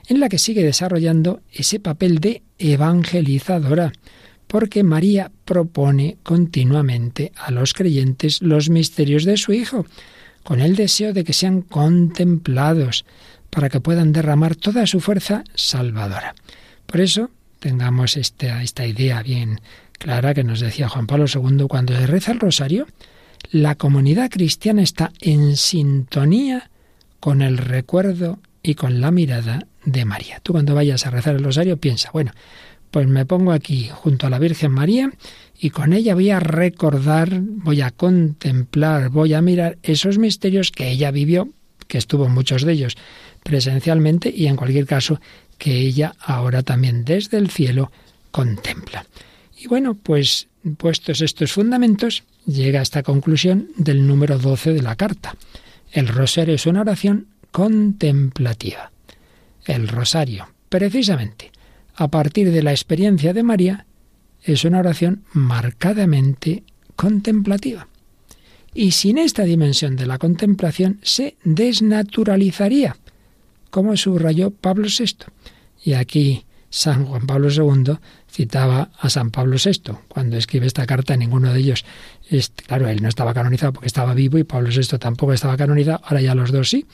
[0.07, 3.91] en la que sigue desarrollando ese papel de evangelizadora,
[4.47, 9.85] porque María propone continuamente a los creyentes los misterios de su Hijo,
[10.43, 13.05] con el deseo de que sean contemplados,
[13.49, 16.35] para que puedan derramar toda su fuerza salvadora.
[16.85, 19.61] Por eso, tengamos esta, esta idea bien
[19.97, 22.87] clara que nos decía Juan Pablo II cuando se reza el rosario,
[23.51, 26.69] la comunidad cristiana está en sintonía
[27.19, 30.39] con el recuerdo y con la mirada de María.
[30.41, 32.31] Tú cuando vayas a rezar el rosario piensa, bueno,
[32.91, 35.11] pues me pongo aquí junto a la Virgen María
[35.59, 40.89] y con ella voy a recordar, voy a contemplar, voy a mirar esos misterios que
[40.89, 41.49] ella vivió,
[41.87, 42.97] que estuvo muchos de ellos
[43.43, 45.19] presencialmente y en cualquier caso
[45.59, 47.91] que ella ahora también desde el cielo
[48.31, 49.05] contempla.
[49.55, 54.95] Y bueno, pues puestos estos fundamentos, llega a esta conclusión del número 12 de la
[54.95, 55.35] carta.
[55.91, 58.91] El rosario es una oración contemplativa.
[59.65, 61.51] El rosario, precisamente,
[61.95, 63.85] a partir de la experiencia de María,
[64.43, 66.63] es una oración marcadamente
[66.95, 67.87] contemplativa.
[68.73, 72.97] Y sin esta dimensión de la contemplación se desnaturalizaría,
[73.69, 75.25] como subrayó Pablo VI.
[75.83, 77.97] Y aquí San Juan Pablo II
[78.29, 79.93] citaba a San Pablo VI.
[80.07, 81.85] Cuando escribe esta carta, ninguno de ellos,
[82.67, 86.21] claro, él no estaba canonizado porque estaba vivo y Pablo VI tampoco estaba canonizado, ahora
[86.21, 86.85] ya los dos sí.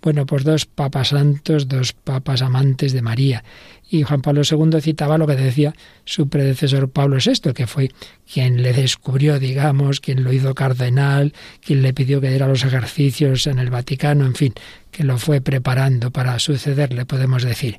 [0.00, 3.44] Bueno, pues dos papas santos, dos papas amantes de María.
[3.90, 5.74] Y Juan Pablo II citaba lo que decía
[6.04, 7.90] su predecesor Pablo VI, que fue
[8.30, 11.32] quien le descubrió, digamos, quien lo hizo cardenal,
[11.64, 14.54] quien le pidió que diera los ejercicios en el Vaticano, en fin,
[14.90, 17.78] que lo fue preparando para sucederle, podemos decir.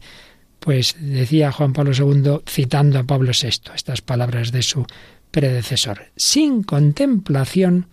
[0.59, 4.85] Pues decía Juan Pablo II, citando a Pablo VI, estas palabras de su
[5.31, 6.07] predecesor.
[6.15, 7.87] Sin contemplación,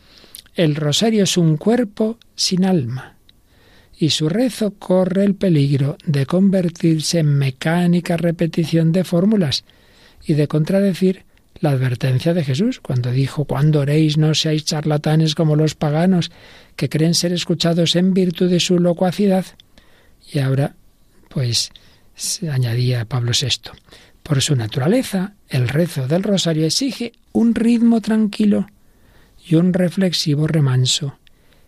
[0.55, 3.16] el rosario es un cuerpo sin alma
[3.99, 9.65] y su rezo corre el peligro de convertirse en mecánica repetición de fórmulas
[10.25, 11.25] y de contradecir
[11.61, 16.31] la advertencia de Jesús cuando dijo, cuando oréis no seáis charlatanes como los paganos
[16.77, 19.47] que creen ser escuchados en virtud de su locuacidad.
[20.31, 20.75] Y ahora,
[21.31, 21.71] pues,
[22.51, 23.71] añadía Pablo VI,
[24.23, 28.67] por su naturaleza, el rezo del rosario exige un ritmo tranquilo
[29.47, 31.19] y un reflexivo remanso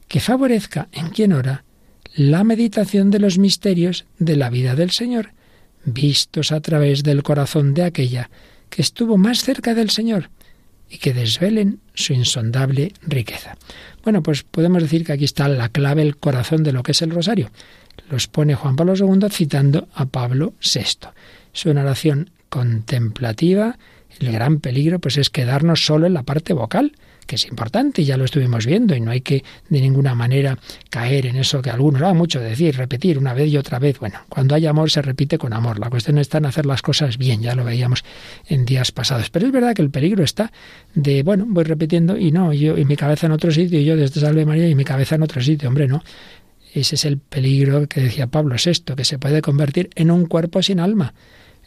[0.08, 1.64] que favorezca en quien ora
[2.14, 5.32] la meditación de los misterios de la vida del Señor,
[5.84, 8.30] vistos a través del corazón de aquella
[8.70, 10.30] que estuvo más cerca del Señor,
[10.90, 13.56] y que desvelen su insondable riqueza.
[14.02, 17.02] Bueno, pues podemos decir que aquí está la clave, el corazón de lo que es
[17.02, 17.50] el rosario.
[18.10, 21.08] Los pone Juan Pablo II citando a Pablo VI.
[21.54, 23.78] Es una oración contemplativa.
[24.18, 26.92] El gran peligro pues es quedarnos solo en la parte vocal,
[27.28, 30.58] que es importante, ya lo estuvimos viendo, y no hay que de ninguna manera
[30.88, 34.00] caer en eso que algunos va mucho decir, repetir una vez y otra vez.
[34.00, 35.78] Bueno, cuando hay amor se repite con amor.
[35.78, 38.02] La cuestión está en hacer las cosas bien, ya lo veíamos
[38.46, 39.28] en días pasados.
[39.28, 40.50] Pero es verdad que el peligro está
[40.94, 43.94] de, bueno, voy repitiendo y no, yo y mi cabeza en otro sitio, y yo
[43.94, 46.02] desde Salve María y mi cabeza en otro sitio, hombre, no.
[46.72, 50.62] Ese es el peligro que decía Pablo VI, que se puede convertir en un cuerpo
[50.62, 51.12] sin alma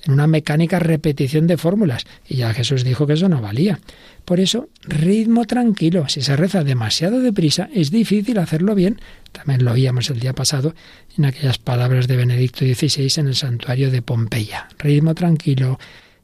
[0.04, 2.06] en una mecánica repetición de fórmulas.
[2.28, 3.80] Y ya Jesús dijo que eso no valía.
[4.26, 6.08] Por eso, ritmo tranquilo.
[6.08, 9.00] Si se reza demasiado deprisa, es difícil hacerlo bien.
[9.32, 10.74] También lo oíamos el día pasado
[11.18, 14.70] en aquellas palabras de Benedicto XVI en el santuario de Pompeya.
[14.78, 15.80] Ritmo tranquilo,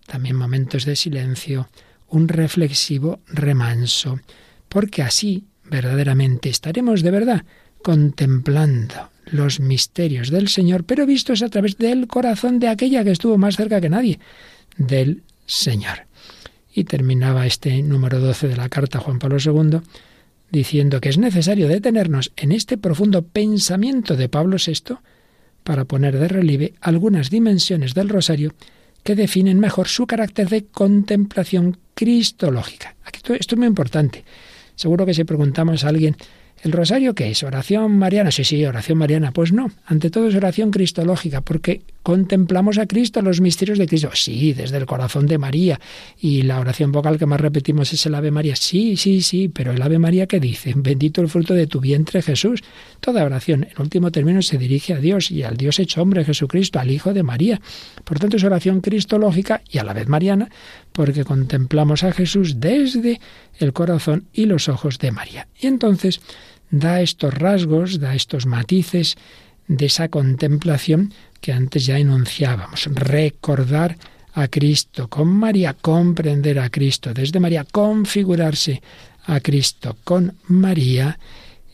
[0.05, 1.69] también momentos de silencio,
[2.09, 4.19] un reflexivo remanso,
[4.69, 7.45] porque así verdaderamente estaremos de verdad
[7.81, 13.37] contemplando los misterios del Señor, pero vistos a través del corazón de aquella que estuvo
[13.37, 14.19] más cerca que nadie,
[14.77, 16.07] del Señor.
[16.73, 19.81] Y terminaba este número 12 de la carta Juan Pablo II
[20.51, 24.95] diciendo que es necesario detenernos en este profundo pensamiento de Pablo VI
[25.63, 28.53] para poner de relieve algunas dimensiones del rosario
[29.03, 32.95] que definen mejor su carácter de contemplación cristológica.
[33.03, 34.23] Aquí esto es muy importante.
[34.75, 36.15] Seguro que si preguntamos a alguien
[36.63, 37.43] ¿El rosario qué es?
[37.43, 38.31] ¿Oración mariana?
[38.31, 39.31] Sí, sí, oración mariana.
[39.31, 44.11] Pues no, ante todo es oración cristológica, porque contemplamos a Cristo, los misterios de Cristo.
[44.13, 45.77] Sí, desde el corazón de María.
[46.17, 48.55] Y la oración vocal que más repetimos es el Ave María.
[48.55, 50.71] Sí, sí, sí, pero el Ave María ¿qué dice?
[50.77, 52.63] Bendito el fruto de tu vientre Jesús.
[53.01, 56.79] Toda oración, en último término, se dirige a Dios y al Dios hecho hombre Jesucristo,
[56.79, 57.59] al Hijo de María.
[58.05, 60.49] Por tanto, es oración cristológica y a la vez mariana,
[60.93, 63.19] porque contemplamos a Jesús desde
[63.59, 65.49] el corazón y los ojos de María.
[65.59, 66.21] Y entonces
[66.71, 69.17] da estos rasgos, da estos matices
[69.67, 72.85] de esa contemplación que antes ya enunciábamos.
[72.93, 73.97] Recordar
[74.33, 78.81] a Cristo con María, comprender a Cristo desde María, configurarse
[79.25, 81.17] a Cristo con María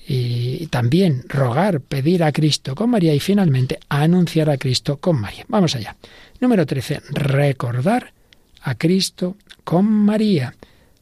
[0.07, 5.45] y también rogar, pedir a Cristo con María y finalmente anunciar a Cristo con María.
[5.47, 5.95] Vamos allá.
[6.39, 7.01] Número 13.
[7.11, 8.13] Recordar
[8.61, 10.55] a Cristo con María.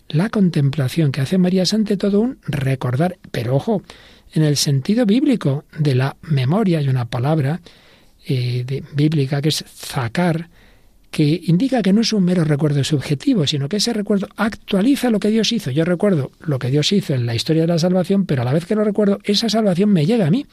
[0.10, 3.82] La contemplación que hace María es ante todo un recordar, pero ojo,
[4.34, 7.62] en el sentido bíblico de la memoria hay una palabra
[8.26, 10.50] eh, bíblica que es zacar,
[11.10, 15.20] que indica que no es un mero recuerdo subjetivo, sino que ese recuerdo actualiza lo
[15.20, 15.70] que Dios hizo.
[15.70, 18.54] Yo recuerdo lo que Dios hizo en la historia de la salvación, pero a la
[18.54, 20.46] vez que lo recuerdo, esa salvación me llega a mí.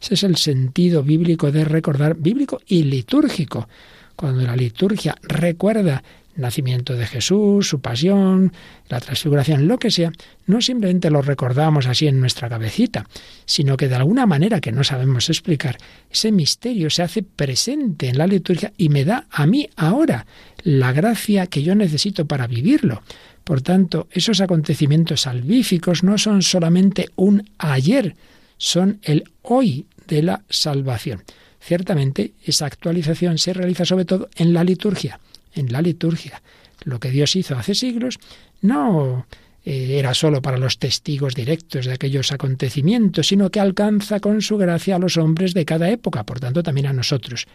[0.00, 3.68] Ese es el sentido bíblico de recordar, bíblico y litúrgico.
[4.14, 6.04] Cuando la liturgia recuerda
[6.36, 8.52] nacimiento de Jesús, su pasión,
[8.88, 10.12] la transfiguración, lo que sea,
[10.46, 13.06] no simplemente lo recordamos así en nuestra cabecita,
[13.46, 15.78] sino que de alguna manera que no sabemos explicar,
[16.10, 20.26] ese misterio se hace presente en la liturgia y me da a mí ahora
[20.62, 23.02] la gracia que yo necesito para vivirlo.
[23.44, 28.16] Por tanto, esos acontecimientos salvíficos no son solamente un ayer,
[28.56, 31.22] son el hoy de la salvación.
[31.60, 35.18] Ciertamente, esa actualización se realiza sobre todo en la liturgia
[35.54, 36.42] en la liturgia.
[36.84, 38.18] Lo que Dios hizo hace siglos
[38.60, 39.26] no
[39.64, 44.58] eh, era sólo para los testigos directos de aquellos acontecimientos, sino que alcanza con su
[44.58, 47.46] gracia a los hombres de cada época, por tanto también a nosotros.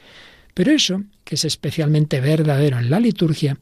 [0.54, 3.58] Pero eso, que es especialmente verdadero en la liturgia,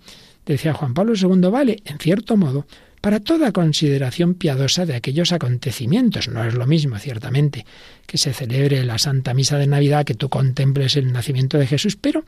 [0.46, 2.66] decía Juan Pablo II, vale, en cierto modo,
[3.02, 6.28] para toda consideración piadosa de aquellos acontecimientos.
[6.28, 7.66] No es lo mismo, ciertamente,
[8.06, 11.96] que se celebre la Santa Misa de Navidad, que tú contemples el nacimiento de Jesús,
[11.96, 12.24] pero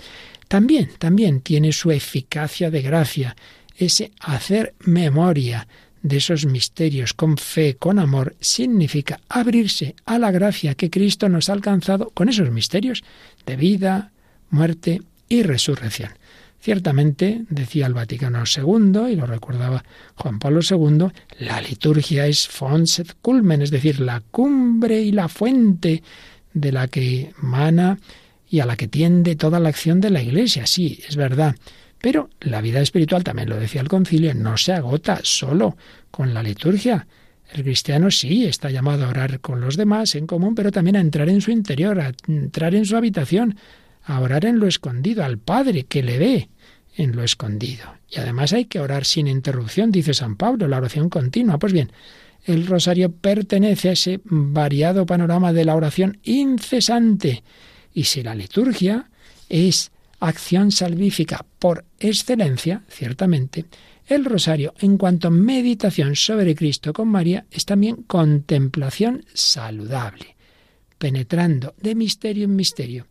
[0.47, 3.35] también, también tiene su eficacia de gracia,
[3.77, 5.67] ese hacer memoria
[6.01, 11.49] de esos misterios con fe, con amor, significa abrirse a la gracia que Cristo nos
[11.49, 13.03] ha alcanzado con esos misterios
[13.45, 14.11] de vida,
[14.49, 16.11] muerte y resurrección.
[16.61, 19.83] Ciertamente, decía el Vaticano II, y lo recordaba
[20.15, 21.07] Juan Pablo II,
[21.39, 26.03] la liturgia es fons et culmen, es decir, la cumbre y la fuente
[26.53, 27.97] de la que mana
[28.49, 30.65] y a la que tiende toda la acción de la Iglesia.
[30.65, 31.55] Sí, es verdad.
[32.01, 35.77] Pero la vida espiritual, también lo decía el concilio, no se agota solo
[36.11, 37.07] con la liturgia.
[37.53, 41.01] El cristiano sí está llamado a orar con los demás en común, pero también a
[41.01, 43.57] entrar en su interior, a entrar en su habitación,
[44.09, 46.49] a orar en lo escondido, al Padre que le ve
[46.97, 47.93] en lo escondido.
[48.09, 51.59] Y además hay que orar sin interrupción, dice San Pablo, la oración continua.
[51.59, 51.91] Pues bien,
[52.43, 57.43] el rosario pertenece a ese variado panorama de la oración incesante.
[57.93, 59.11] Y si la liturgia
[59.47, 63.65] es acción salvífica por excelencia, ciertamente,
[64.07, 70.35] El rosario, en cuanto a meditación sobre Cristo con María, es también contemplación saludable,
[70.97, 73.05] penetrando de misterio en misterio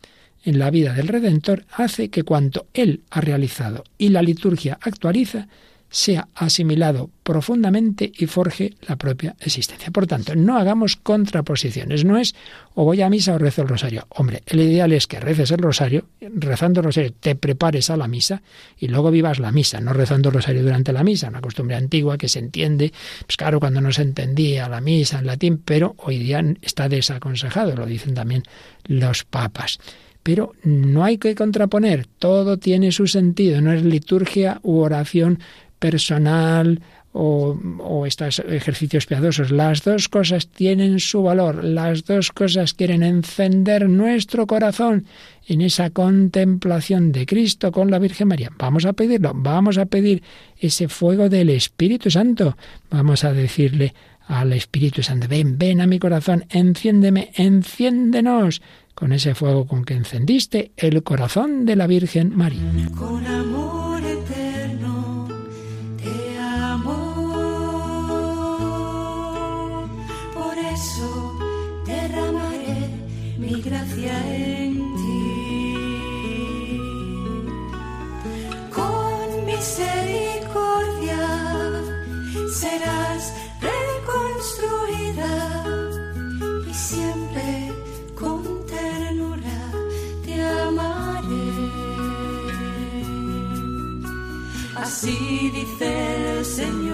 [0.45, 5.49] en la vida del Redentor, hace que cuanto Él ha realizado y la liturgia actualiza,
[5.91, 9.91] sea asimilado profundamente y forje la propia existencia.
[9.91, 12.05] Por tanto, no hagamos contraposiciones.
[12.05, 12.35] No es
[12.75, 14.07] o voy a misa o rezo el rosario.
[14.11, 18.09] Hombre, el ideal es que reces el rosario, rezando el rosario te prepares a la
[18.09, 18.43] misa
[18.79, 22.19] y luego vivas la misa, no rezando el rosario durante la misa, una costumbre antigua
[22.19, 22.93] que se entiende,
[23.27, 27.75] pues claro, cuando no se entendía la misa en latín, pero hoy día está desaconsejado,
[27.75, 28.43] lo dicen también
[28.85, 29.79] los papas.
[30.23, 35.39] Pero no hay que contraponer, todo tiene su sentido, no es liturgia u oración
[35.79, 36.81] personal
[37.13, 39.51] o, estos ejercicios piadosos.
[39.51, 45.07] Las dos cosas tienen su valor, las dos cosas quieren encender nuestro corazón
[45.47, 48.51] en esa contemplación de Cristo con la Virgen María.
[48.57, 50.23] Vamos a pedirlo, vamos a pedir
[50.59, 52.57] ese fuego del Espíritu Santo.
[52.91, 53.95] Vamos a decirle
[54.29, 58.63] al Espíritu Santo, ven, ven a mi corazón, enciéndeme, enciéndenos
[58.95, 62.63] con ese fuego con que encendiste el corazón de la Virgen María.
[62.97, 63.88] Con amor
[95.09, 96.88] Así dice el Señor,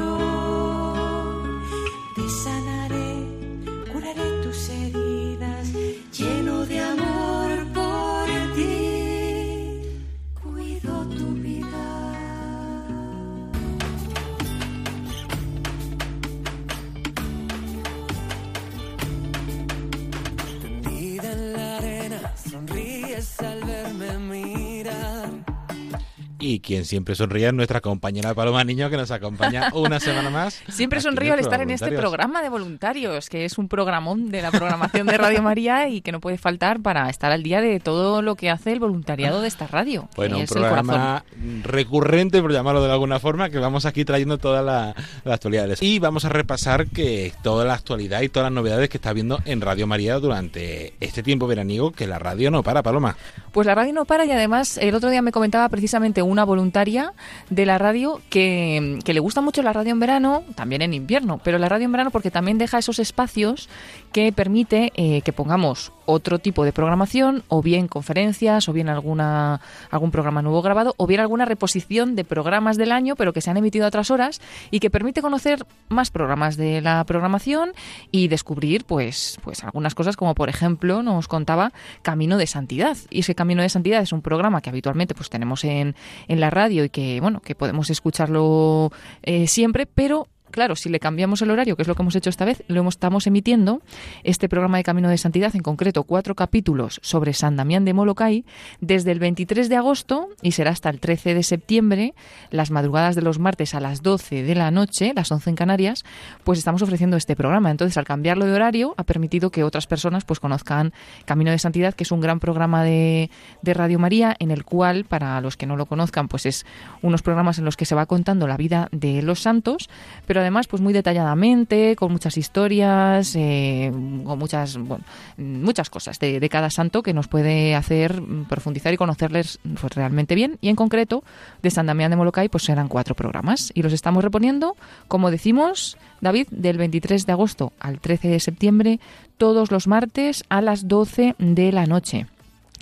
[26.74, 30.60] quien siempre sonríe es nuestra compañera Paloma Niño, que nos acompaña una semana más.
[30.68, 34.50] Siempre sonrío al estar en este programa de voluntarios, que es un programón de la
[34.50, 38.22] programación de Radio María y que no puede faltar para estar al día de todo
[38.22, 40.08] lo que hace el voluntariado de esta radio.
[40.16, 41.24] Bueno, un programa
[41.62, 44.94] recurrente, por llamarlo de alguna forma, que vamos aquí trayendo todas la-
[45.24, 45.80] las actualidades.
[45.82, 49.38] Y vamos a repasar que toda la actualidad y todas las novedades que está habiendo
[49.44, 53.16] en Radio María durante este tiempo veraniego, que la radio no para, Paloma.
[53.52, 57.12] Pues la radio no para y además el otro día me comentaba precisamente una voluntaria
[57.50, 61.38] de la radio que, que le gusta mucho la radio en verano, también en invierno,
[61.44, 63.68] pero la radio en verano porque también deja esos espacios
[64.12, 69.60] que permite eh, que pongamos otro tipo de programación, o bien conferencias, o bien alguna
[69.90, 73.50] algún programa nuevo grabado, o bien alguna reposición de programas del año, pero que se
[73.50, 74.40] han emitido a otras horas
[74.70, 77.72] y que permite conocer más programas de la programación
[78.10, 82.96] y descubrir pues pues algunas cosas como por ejemplo nos contaba Camino de Santidad.
[83.10, 85.96] Y ese Camino de Santidad es un programa que habitualmente pues tenemos en,
[86.28, 88.90] en la radio y que bueno que podemos escucharlo
[89.22, 92.30] eh, siempre pero Claro, si le cambiamos el horario, que es lo que hemos hecho
[92.30, 93.82] esta vez, lo estamos emitiendo
[94.22, 98.44] este programa de Camino de Santidad, en concreto cuatro capítulos sobre San Damián de Molokai,
[98.80, 102.14] desde el 23 de agosto y será hasta el 13 de septiembre,
[102.52, 106.05] las madrugadas de los martes a las 12 de la noche, las 11 en Canarias,
[106.44, 107.72] pues estamos ofreciendo este programa.
[107.72, 110.92] Entonces, al cambiarlo de horario, ha permitido que otras personas pues conozcan
[111.24, 113.28] Camino de Santidad, que es un gran programa de,
[113.62, 116.64] de Radio María, en el cual, para los que no lo conozcan, pues es
[117.02, 119.90] unos programas en los que se va contando la vida de los santos,
[120.28, 123.90] pero además pues muy detalladamente, con muchas historias, eh,
[124.24, 125.05] con muchas, bueno,
[125.36, 130.34] muchas cosas de, cada santo que nos puede hacer mm, profundizar y conocerles pues, realmente
[130.34, 130.59] bien.
[130.61, 131.24] Y en concreto,
[131.62, 133.72] de San Damián de Molokai, pues serán cuatro programas.
[133.74, 134.76] Y los estamos reponiendo,
[135.09, 139.01] como decimos, David, del 23 de agosto al 13 de septiembre,
[139.38, 142.26] todos los martes a las 12 de la noche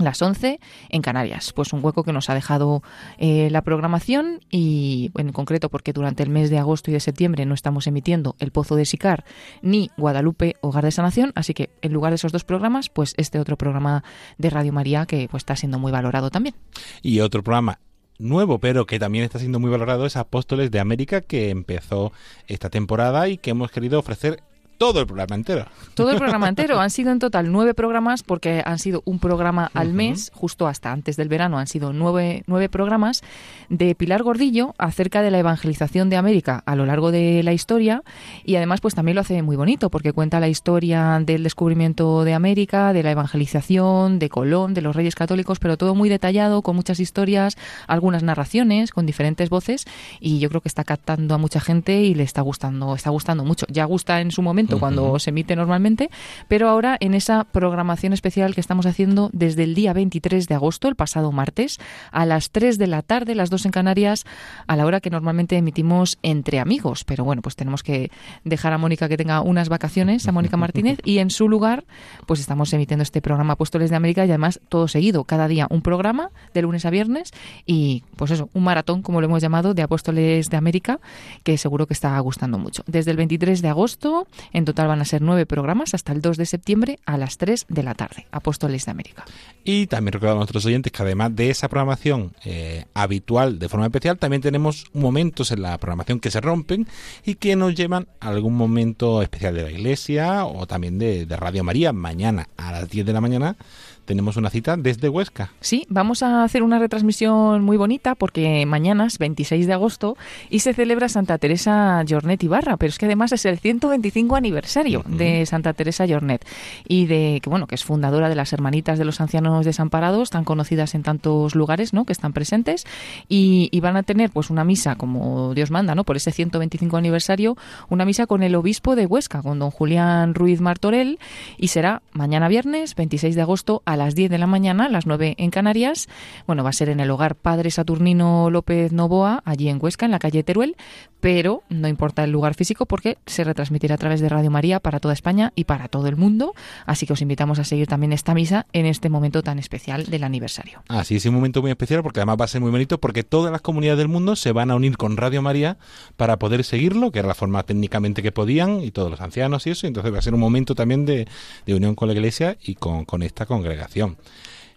[0.05, 1.53] las 11 en Canarias.
[1.53, 2.83] Pues un hueco que nos ha dejado
[3.19, 7.47] eh, la programación y en concreto porque durante el mes de agosto y de septiembre
[7.47, 9.25] no estamos emitiendo El Pozo de Sicar
[9.63, 13.39] ni Guadalupe Hogar de Sanación, así que en lugar de esos dos programas, pues este
[13.39, 14.05] otro programa
[14.39, 16.55] de Radio María que pues está siendo muy valorado también.
[17.03, 17.79] Y otro programa
[18.19, 22.13] nuevo, pero que también está siendo muy valorado, es Apóstoles de América, que empezó
[22.47, 24.43] esta temporada y que hemos querido ofrecer
[24.83, 25.67] todo el programa entero.
[25.95, 26.81] Todo el programa entero.
[26.81, 30.91] Han sido en total nueve programas porque han sido un programa al mes, justo hasta
[30.91, 33.23] antes del verano han sido nueve, nueve programas
[33.69, 38.03] de Pilar Gordillo acerca de la evangelización de América a lo largo de la historia
[38.45, 42.35] y además pues también lo hace muy bonito porque cuenta la historia del descubrimiento de
[42.35, 46.75] América, de la evangelización, de Colón, de los reyes católicos, pero todo muy detallado, con
[46.75, 47.57] muchas historias,
[47.87, 49.85] algunas narraciones, con diferentes voces
[50.19, 53.45] y yo creo que está captando a mucha gente y le está gustando, está gustando
[53.45, 53.65] mucho.
[53.69, 56.11] Ya gusta en su momento cuando se emite normalmente,
[56.49, 60.89] pero ahora en esa programación especial que estamos haciendo desde el día 23 de agosto,
[60.89, 61.79] el pasado martes,
[62.11, 64.25] a las 3 de la tarde, las 2 en Canarias,
[64.67, 67.05] a la hora que normalmente emitimos entre amigos.
[67.05, 68.11] Pero bueno, pues tenemos que
[68.45, 71.85] dejar a Mónica que tenga unas vacaciones, a Mónica Martínez, y en su lugar,
[72.27, 75.83] pues estamos emitiendo este programa Apóstoles de América y además todo seguido, cada día un
[75.83, 77.33] programa de lunes a viernes
[77.67, 81.01] y pues eso, un maratón, como lo hemos llamado, de Apóstoles de América,
[81.43, 82.83] que seguro que está gustando mucho.
[82.87, 86.37] Desde el 23 de agosto, en total van a ser nueve programas hasta el 2
[86.37, 89.25] de septiembre a las 3 de la tarde, Apóstoles de América.
[89.65, 93.87] Y también recordamos a nuestros oyentes que además de esa programación eh, habitual de forma
[93.87, 96.87] especial, también tenemos momentos en la programación que se rompen
[97.25, 101.65] y que nos llevan a algún momento especial de la iglesia o también de, Radio
[101.65, 101.93] María.
[101.93, 103.57] Mañana a las 10 de la mañana
[104.05, 105.51] tenemos una cita desde Huesca.
[105.61, 110.17] Sí, vamos a hacer una retransmisión muy bonita porque mañana es 26 de agosto
[110.51, 115.03] y se celebra Santa Teresa Jornet Ibarra, pero es que además es el 125 aniversario
[115.07, 116.45] de Santa Teresa Jornet
[116.87, 120.45] y de que bueno, que es fundadora de las Hermanitas de los Ancianos Desamparados, tan
[120.45, 122.05] conocidas en tantos lugares, ¿no?
[122.05, 122.85] que están presentes
[123.29, 126.05] y, y van a tener pues una misa como Dios manda, ¿no?
[126.05, 127.57] por ese 125 aniversario,
[127.89, 131.19] una misa con el obispo de Huesca, con don Julián Ruiz Martorell
[131.57, 135.35] y será mañana viernes 26 de agosto a las 10 de la mañana, las 9
[135.39, 136.09] en Canarias.
[136.47, 140.13] Bueno, va a ser en el hogar Padre Saturnino López Novoa, allí en Huesca, en
[140.13, 140.77] la calle Teruel,
[141.21, 144.99] pero no importa el lugar físico porque se retransmitirá a través de Radio María para
[144.99, 146.53] toda España y para todo el mundo.
[146.85, 150.25] Así que os invitamos a seguir también esta misa en este momento tan especial del
[150.25, 150.83] aniversario.
[150.89, 153.53] Así es un momento muy especial porque además va a ser muy bonito porque todas
[153.53, 155.79] las comunidades del mundo se van a unir con Radio María
[156.17, 159.71] para poder seguirlo, que era la forma técnicamente que podían, y todos los ancianos y
[159.71, 159.87] eso.
[159.87, 161.27] Entonces va a ser un momento también de,
[161.69, 163.47] unión con la Iglesia y con, con esta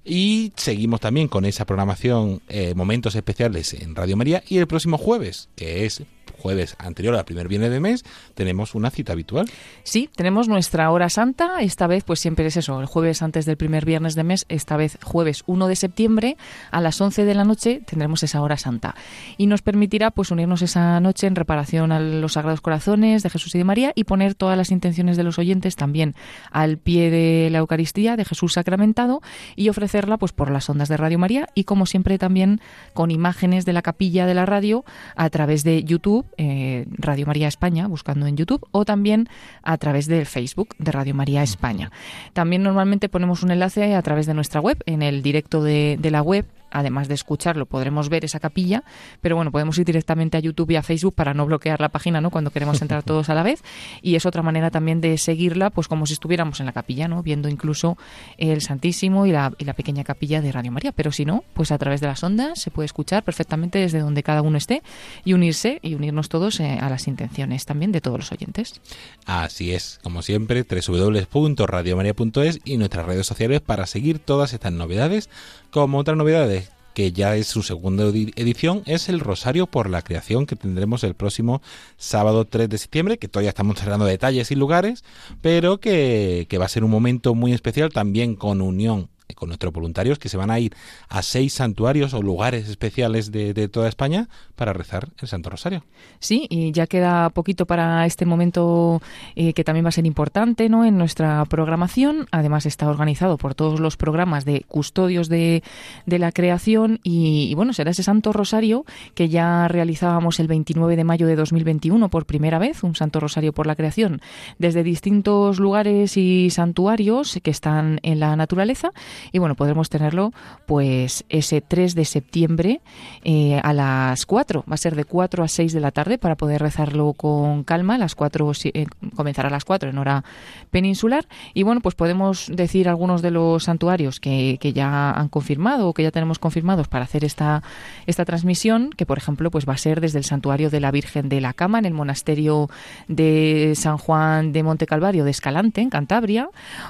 [0.04, 4.44] Y seguimos también con esa programación, eh, momentos especiales en Radio María.
[4.48, 6.04] Y el próximo jueves, que es
[6.38, 9.50] jueves anterior al primer viernes de mes, tenemos una cita habitual.
[9.84, 11.62] Sí, tenemos nuestra hora santa.
[11.62, 14.46] Esta vez, pues siempre es eso, el jueves antes del primer viernes de mes.
[14.50, 16.38] Esta vez, jueves 1 de septiembre,
[16.72, 18.96] a las 11 de la noche, tendremos esa hora santa.
[19.38, 23.56] Y nos permitirá, pues, unirnos esa noche en reparación a los Sagrados Corazones de Jesús
[23.56, 26.16] y de María y poner todas las intenciones de los oyentes también
[26.52, 29.22] al pie de la Eucaristía de Jesús sacramentado
[29.56, 32.62] y ofrecerla, pues, por las ondas de Radio María y, como siempre, también
[32.94, 37.48] con imágenes de la capilla de la radio a través de YouTube eh, Radio María
[37.48, 39.30] España, buscando en YouTube, o también
[39.64, 41.92] a través del Facebook de Radio María España.
[42.34, 46.12] También normalmente ponemos un enlace a través de nuestra web, en el directo de, de
[46.12, 46.46] la web
[46.76, 48.84] además de escucharlo, podremos ver esa capilla,
[49.22, 52.20] pero bueno, podemos ir directamente a YouTube y a Facebook para no bloquear la página,
[52.22, 52.30] ¿no?
[52.30, 53.64] Cuando queremos entrar todos a la vez.
[54.02, 57.24] Y es otra manera también de seguirla, pues como si estuviéramos en la capilla, ¿no?
[57.24, 57.98] Viendo incluso
[58.38, 60.92] el Santísimo y la, y la pequeña capilla de Radio María.
[60.92, 64.24] Pero si no, pues a través de las ondas se puede escuchar perfectamente desde donde
[64.24, 64.84] cada uno esté
[65.24, 68.82] y unirse y unirnos todos eh, a las intenciones también de todos los oyentes.
[69.26, 75.30] Así es, como siempre, www.radiomaria.es y nuestras redes sociales para seguir todas estas novedades,
[75.76, 80.46] como otras novedades que ya es su segunda edición, es el Rosario por la Creación
[80.46, 81.62] que tendremos el próximo
[81.98, 85.04] sábado 3 de septiembre, que todavía estamos cerrando detalles y lugares,
[85.42, 89.74] pero que, que va a ser un momento muy especial también con unión con nuestros
[89.74, 90.76] voluntarios que se van a ir
[91.10, 95.84] a seis santuarios o lugares especiales de, de, toda España para rezar el Santo Rosario.
[96.20, 99.02] Sí, y ya queda poquito para este momento
[99.36, 100.86] eh, que también va a ser importante ¿no?
[100.86, 102.28] en nuestra programación.
[102.32, 105.64] Además está organizado por todos los programas de custodios de,
[106.06, 110.96] de la creación y, y, bueno, será ese Santo Rosario que ya realizábamos el 29
[110.96, 114.22] de mayo de 2021 por primera vez, un Santo Rosario por la creación,
[114.60, 118.92] desde distintos lugares y santuarios que están en la naturaleza
[119.32, 120.34] y bueno, podremos tenerlo
[120.66, 122.82] pues ese 3 de septiembre
[123.24, 124.64] eh, a las 4.
[124.70, 127.98] Va a ser de 4 a 6 de la tarde para poder rezarlo con calma.
[127.98, 128.86] Las 4 eh,
[129.16, 130.24] comenzará a las 4 en hora
[130.72, 131.28] peninsular.
[131.54, 135.94] Y bueno, pues podemos decir algunos de los santuarios que, que ya han confirmado o
[135.94, 137.64] que ya tenemos confirmados para hacer esta,
[138.06, 141.30] esta transmisión, que por ejemplo pues va a ser desde el santuario de la Virgen
[141.30, 142.70] de la Cama en el monasterio
[143.08, 146.50] de San Juan de Monte Calvario de Escalante, en Cantabria,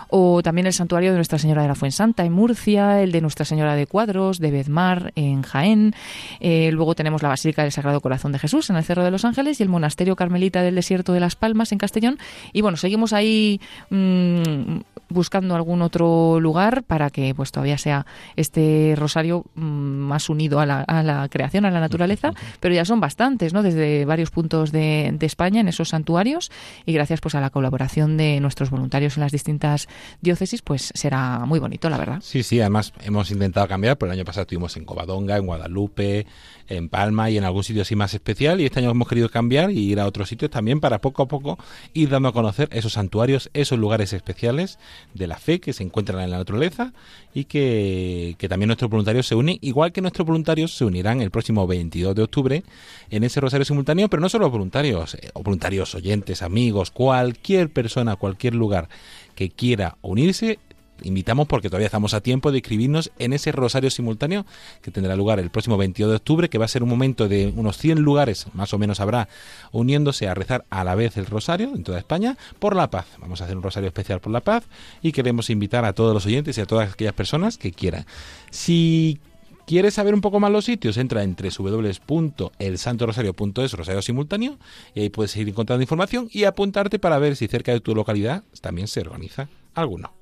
[0.09, 3.45] o también el santuario de Nuestra Señora de la Fuensanta En Murcia, el de Nuestra
[3.45, 5.93] Señora de Cuadros, de Bedmar en Jaén.
[6.39, 9.25] Eh, luego tenemos la Basílica del Sagrado Corazón de Jesús en el Cerro de los
[9.25, 12.17] Ángeles y el Monasterio Carmelita del Desierto de las Palmas en Castellón.
[12.53, 13.59] Y bueno, seguimos ahí
[13.89, 14.77] mm,
[15.09, 20.65] buscando algún otro lugar para que pues todavía sea este rosario mm, más unido a
[20.65, 23.63] la, creación, a la naturaleza, pero ya son bastantes, ¿no?
[23.63, 26.51] Desde varios puntos de, de España en esos santuarios.
[26.85, 29.87] Y gracias pues a la colaboración de nuestros voluntarios en las distintas
[30.21, 32.19] diócesis, pues será muy bonito, la verdad.
[32.21, 36.25] Sí, sí, además hemos intentado cambiar, pero el año pasado estuvimos en Covadonga, en Guadalupe,
[36.67, 38.61] en Palma y en algún sitio así más especial.
[38.61, 41.27] Y este año hemos querido cambiar y ir a otros sitios también para poco a
[41.27, 41.57] poco
[41.93, 44.79] ir dando a conocer esos santuarios, esos lugares especiales
[45.13, 46.93] de la fe que se encuentran en la naturaleza
[47.33, 51.31] y que, que también nuestros voluntarios se unen, igual que nuestros voluntarios se unirán el
[51.31, 52.63] próximo 22 de octubre
[53.09, 58.15] en ese rosario simultáneo, pero no solo voluntarios, eh, o voluntarios oyentes, amigos, cualquier persona,
[58.15, 58.89] cualquier lugar
[59.35, 60.59] que quiera unirse,
[61.03, 64.45] invitamos porque todavía estamos a tiempo de inscribirnos en ese rosario simultáneo
[64.81, 67.53] que tendrá lugar el próximo 22 de octubre, que va a ser un momento de
[67.55, 69.27] unos 100 lugares, más o menos habrá,
[69.71, 73.07] uniéndose a rezar a la vez el rosario en toda España por la paz.
[73.19, 74.63] Vamos a hacer un rosario especial por la paz
[75.01, 78.05] y queremos invitar a todos los oyentes y a todas aquellas personas que quieran.
[78.51, 79.19] Si
[79.65, 80.95] ¿Quieres saber un poco más los sitios?
[80.97, 84.59] Entra en www.elsantorosario.es, Rosario Simultáneo,
[84.93, 88.43] y ahí puedes ir encontrando información y apuntarte para ver si cerca de tu localidad
[88.61, 89.49] también se organiza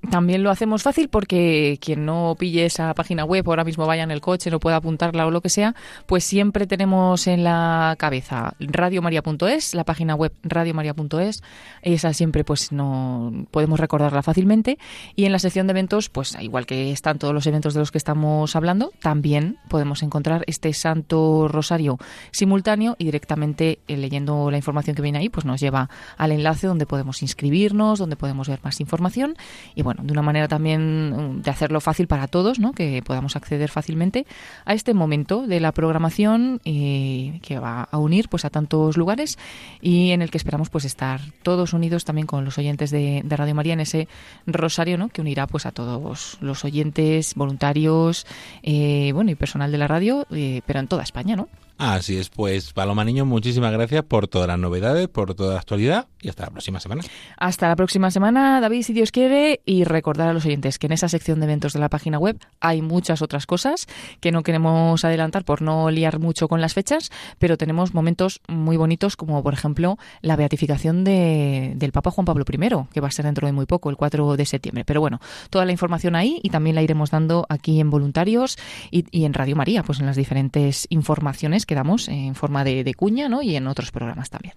[0.09, 4.11] También lo hacemos fácil porque quien no pille esa página web, ahora mismo vaya en
[4.11, 5.75] el coche, no pueda apuntarla o lo que sea,
[6.05, 11.43] pues siempre tenemos en la cabeza radiomaria.es, la página web radiomaria.es,
[11.81, 14.77] esa siempre pues no podemos recordarla fácilmente.
[15.15, 17.91] Y en la sección de eventos, pues igual que están todos los eventos de los
[17.91, 21.97] que estamos hablando, también podemos encontrar este Santo Rosario
[22.31, 26.67] simultáneo y directamente eh, leyendo la información que viene ahí, pues nos lleva al enlace
[26.67, 29.35] donde podemos inscribirnos, donde podemos ver más información
[29.75, 32.73] y bueno, de una manera también mm, de hacerlo fácil para todos, ¿no?
[32.73, 34.25] que podamos acceder fácilmente
[34.65, 39.37] a este momento de la programación eh, que va a unir pues a tantos lugares
[39.81, 43.55] y en el que esperamos pues estar todos unidos también con los oyentes de, Radio
[43.55, 44.07] María en ese
[44.45, 45.09] rosario ¿no?
[45.09, 48.27] que unirá pues a todos los oyentes, voluntarios,
[48.61, 51.47] eh, bueno y personal de la radio, eh, pero en toda España, ¿no?
[51.78, 56.07] Así es, pues Paloma Niño, muchísimas gracias por todas las novedades, por toda la actualidad
[56.21, 57.01] y hasta la próxima semana.
[57.38, 60.93] Hasta la próxima semana, David, si Dios quiere, y recordar a los oyentes que en
[60.93, 63.88] esa sección de eventos de la página web hay muchas otras cosas
[64.21, 67.09] que no queremos adelantar por no liar mucho con las fechas,
[67.39, 72.45] pero tenemos momentos muy bonitos como por ejemplo la beatificación de, del Papa Juan Pablo
[72.49, 74.86] I, que va a ser dentro de muy poco, el 4 de septiembre.
[74.86, 75.19] Pero bueno,
[75.49, 78.57] toda la información ahí y también la iremos dando aquí en Voluntarios
[78.91, 82.93] y, y en Radio María, pues en las diferentes informaciones que damos en forma de,
[82.95, 83.41] cuña ¿no?
[83.41, 84.55] y en otros programas también.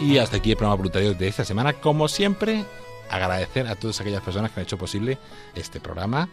[0.00, 1.72] Y hasta aquí el programa voluntario de esta semana.
[1.72, 2.64] Como siempre,
[3.10, 5.18] agradecer a todas aquellas personas que han hecho posible
[5.56, 6.28] este programa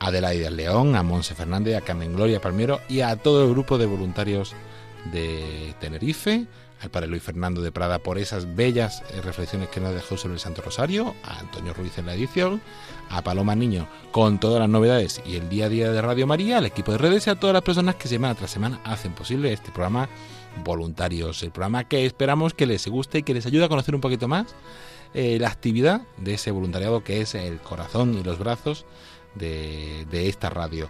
[0.00, 3.86] Adelaide León, a Monse Fernández, a Carmen Gloria Palmero y a todo el grupo de
[3.86, 4.54] voluntarios
[5.12, 6.46] de Tenerife,
[6.80, 10.34] al padre Luis Fernando de Prada por esas bellas eh, reflexiones que nos dejó sobre
[10.34, 12.60] el Santo Rosario, a Antonio Ruiz en la edición,
[13.10, 16.58] a Paloma Niño con todas las novedades y el día a día de Radio María,
[16.58, 19.52] al equipo de redes y a todas las personas que semana tras semana hacen posible
[19.52, 20.08] este programa
[20.62, 24.00] Voluntarios, el programa que esperamos que les guste y que les ayude a conocer un
[24.00, 24.54] poquito más
[25.12, 28.84] eh, la actividad de ese voluntariado que es el corazón y los brazos
[29.34, 30.88] de, esta radio.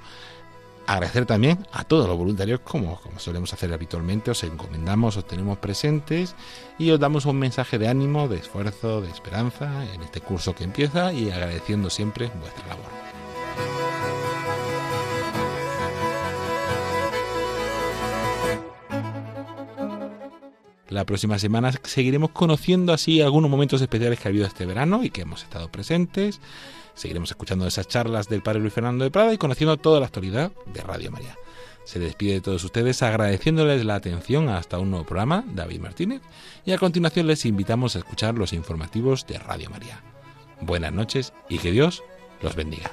[0.86, 5.56] Agradecer también a todos los voluntarios, como, como solemos hacer habitualmente, os encomendamos, os tenemos
[5.58, 6.34] presentes
[6.78, 10.64] y os damos un mensaje de ánimo, de esfuerzo, de esperanza en este curso que
[10.64, 13.03] empieza y agradeciendo siempre vuestra labor.
[20.94, 25.10] La próxima semana seguiremos conociendo así algunos momentos especiales que ha habido este verano y
[25.10, 26.40] que hemos estado presentes.
[26.94, 30.52] Seguiremos escuchando esas charlas del padre Luis Fernando de Prada y conociendo toda la actualidad
[30.72, 31.36] de Radio María.
[31.82, 36.22] Se despide de todos ustedes agradeciéndoles la atención hasta un nuevo programa, David Martínez,
[36.64, 40.00] y a continuación les invitamos a escuchar los informativos de Radio María.
[40.60, 42.04] Buenas noches y que Dios
[42.40, 42.92] los bendiga.